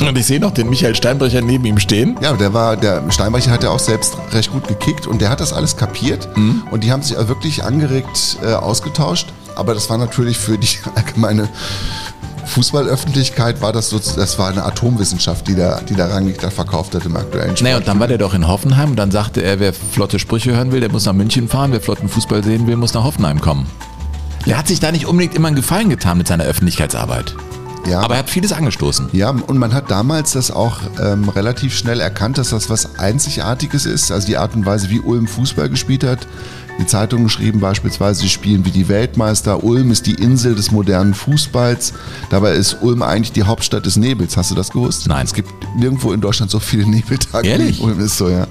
[0.00, 2.16] Und ich sehe noch den Michael Steinbrecher neben ihm stehen.
[2.20, 5.40] Ja, der war, der Steinbrecher hat ja auch selbst recht gut gekickt und der hat
[5.40, 6.28] das alles kapiert
[6.70, 9.32] und die haben sich auch wirklich angeregt äh, ausgetauscht.
[9.56, 11.48] Aber das war natürlich für die allgemeine
[12.46, 16.94] Fußballöffentlichkeit war das so, das war eine Atomwissenschaft, die der, die der Rangnick da verkauft
[16.94, 17.62] hat im aktuellen Sport.
[17.62, 20.54] Naja, und dann war der doch in Hoffenheim und dann sagte er, wer flotte Sprüche
[20.54, 23.40] hören will, der muss nach München fahren, wer flotten Fußball sehen will, muss nach Hoffenheim
[23.40, 23.66] kommen.
[24.46, 27.34] Der hat sich da nicht unbedingt immer einen Gefallen getan mit seiner Öffentlichkeitsarbeit.
[27.86, 28.00] Ja.
[28.00, 29.10] Aber er hat vieles angestoßen.
[29.12, 33.86] Ja, und man hat damals das auch ähm, relativ schnell erkannt, dass das was Einzigartiges
[33.86, 34.10] ist.
[34.10, 36.26] Also die Art und Weise, wie Ulm Fußball gespielt hat.
[36.78, 39.62] Die Zeitungen schrieben beispielsweise, sie spielen wie die Weltmeister.
[39.62, 41.92] Ulm ist die Insel des modernen Fußballs.
[42.30, 44.36] Dabei ist Ulm eigentlich die Hauptstadt des Nebels.
[44.36, 45.06] Hast du das gewusst?
[45.06, 45.24] Nein.
[45.24, 47.48] Es gibt nirgendwo in Deutschland so viele Nebeltage.
[47.48, 47.80] Ehrlich?
[47.80, 48.46] Ulm ist so, ja.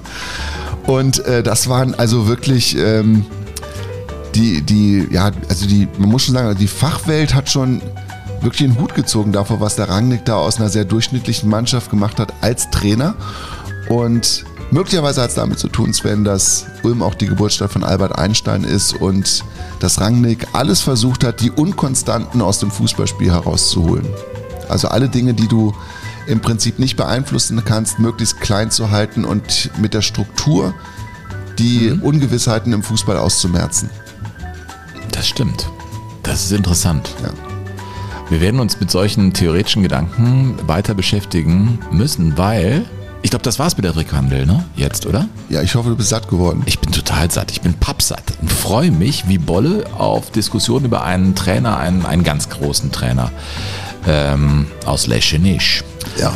[0.86, 3.26] Und äh, das waren also wirklich ähm,
[4.34, 7.82] die, die, ja, also die, man muss schon sagen, die Fachwelt hat schon
[8.44, 12.18] wirklich einen Hut gezogen davor, was der Rangnick da aus einer sehr durchschnittlichen Mannschaft gemacht
[12.20, 13.14] hat als Trainer.
[13.88, 18.18] Und möglicherweise hat es damit zu tun, Sven, dass Ulm auch die Geburtsstadt von Albert
[18.18, 19.44] Einstein ist und
[19.80, 24.06] dass Rangnick alles versucht hat, die Unkonstanten aus dem Fußballspiel herauszuholen.
[24.68, 25.74] Also alle Dinge, die du
[26.26, 30.74] im Prinzip nicht beeinflussen kannst, möglichst klein zu halten und mit der Struktur
[31.58, 33.90] die Ungewissheiten im Fußball auszumerzen.
[35.12, 35.68] Das stimmt.
[36.22, 37.14] Das ist interessant.
[37.22, 37.53] Ja.
[38.30, 42.84] Wir werden uns mit solchen theoretischen Gedanken weiter beschäftigen müssen, weil
[43.22, 44.64] ich glaube, das war's mit der Rückhandel, ne?
[44.76, 45.28] Jetzt, oder?
[45.48, 46.62] Ja, ich hoffe, du bist satt geworden.
[46.66, 47.50] Ich bin total satt.
[47.52, 52.22] Ich bin pappsatt und freue mich wie Bolle auf Diskussionen über einen Trainer, einen, einen
[52.22, 53.30] ganz großen Trainer
[54.06, 55.82] ähm, aus Leschenich.
[56.18, 56.32] Ja.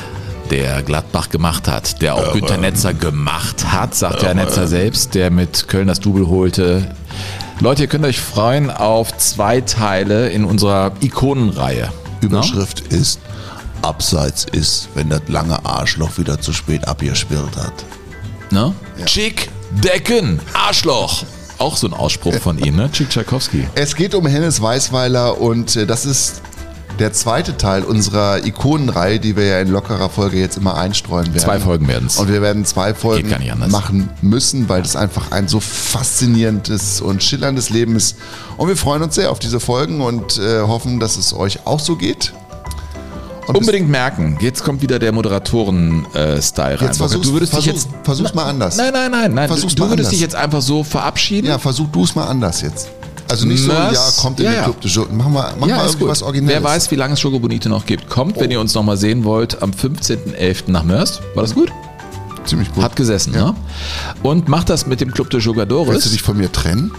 [0.50, 4.66] der Gladbach gemacht hat, der auch Ja, Günter Netzer gemacht hat, sagt ja aber- Netzer
[4.66, 6.94] selbst, der mit Köln das Double holte.
[7.60, 11.92] Leute, ihr könnt euch freuen auf zwei Teile in unserer Ikonenreihe.
[12.20, 13.18] Überschrift ist
[13.82, 17.84] Abseits ist, wenn das lange Arschloch wieder zu spät abgespielt hat.
[18.52, 18.72] Ne?
[19.06, 19.50] Chick
[19.82, 21.24] Decken, Arschloch.
[21.58, 22.90] Auch so ein Ausspruch von ihm, ne?
[22.92, 23.66] Chick Tchaikovsky.
[23.74, 26.42] Es geht um Hennes Weißweiler und äh, das ist
[26.98, 31.38] der zweite Teil unserer Ikonenreihe, die wir ja in lockerer Folge jetzt immer einstreuen werden.
[31.38, 32.16] Zwei Folgen werden's.
[32.18, 33.32] Und wir werden zwei Folgen
[33.68, 38.16] machen müssen, weil das einfach ein so faszinierendes und schillerndes Leben ist.
[38.56, 41.80] Und wir freuen uns sehr auf diese Folgen und äh, hoffen, dass es euch auch
[41.80, 42.32] so geht.
[43.46, 46.86] Und Unbedingt merken, jetzt kommt wieder der Moderatoren-Style rein.
[46.86, 48.04] Jetzt versuch's- du würdest dich versuch's- jetzt.
[48.04, 48.76] versuch's mal anders.
[48.76, 49.48] Nein, nein, nein, nein.
[49.48, 50.10] Versuch's du mal würdest anders.
[50.10, 51.46] dich jetzt einfach so verabschieden.
[51.48, 52.88] Ja, versuch du es mal anders jetzt.
[53.28, 54.64] Also nicht so, Mörs- ja, kommt in ja, den ja.
[54.64, 55.08] Club de Jour.
[55.12, 56.08] Mach mal, mach ja, mal ist irgendwie gut.
[56.10, 56.54] was Originelles.
[56.62, 58.08] Wer weiß, wie lange es Schoko Bonito noch gibt.
[58.08, 60.70] Kommt, wenn ihr uns nochmal sehen wollt, am 15.11.
[60.70, 61.20] nach Mörs.
[61.34, 61.70] War das gut?
[62.46, 62.82] Ziemlich gut.
[62.82, 63.54] Hat gesessen, ne?
[64.22, 65.92] Und macht das mit dem Club de Jogadores.
[65.92, 66.90] Willst du dich von mir trennen?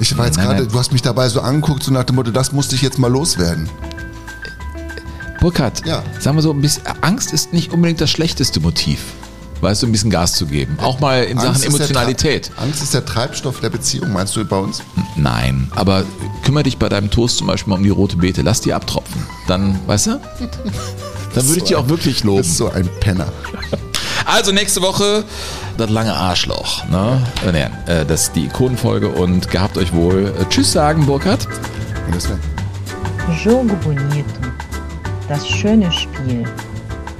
[0.00, 2.52] Ich war jetzt gerade, du hast mich dabei so angeguckt, so nach dem Motto, das
[2.52, 3.68] musste ich jetzt mal loswerden.
[5.40, 6.02] Burkhard, Ja.
[6.20, 9.00] sagen wir so, ein bisschen, Angst ist nicht unbedingt das schlechteste Motiv.
[9.60, 10.78] Weißt du, ein bisschen Gas zu geben.
[10.80, 12.50] Auch mal in Sachen Angst der Emotionalität.
[12.56, 14.82] Angst ist der Treibstoff der Beziehung, meinst du bei uns?
[15.16, 16.04] Nein, aber
[16.44, 18.42] kümmere dich bei deinem Toast zum Beispiel mal um die rote Beete.
[18.42, 19.26] Lass die abtropfen.
[19.46, 20.10] Dann, weißt du?
[21.34, 22.38] Dann würde ich dich auch wirklich loben.
[22.38, 23.28] Das ist so ein Penner.
[24.26, 25.24] Also nächste Woche
[25.76, 26.86] das lange Arschloch.
[26.88, 27.20] Ne?
[27.44, 30.32] Äh, äh, das ist die Ikonenfolge und gehabt euch wohl.
[30.38, 31.48] Äh, Tschüss sagen, Burkhard.
[33.44, 34.24] Jogo Bonito.
[35.28, 36.44] Das schöne Spiel.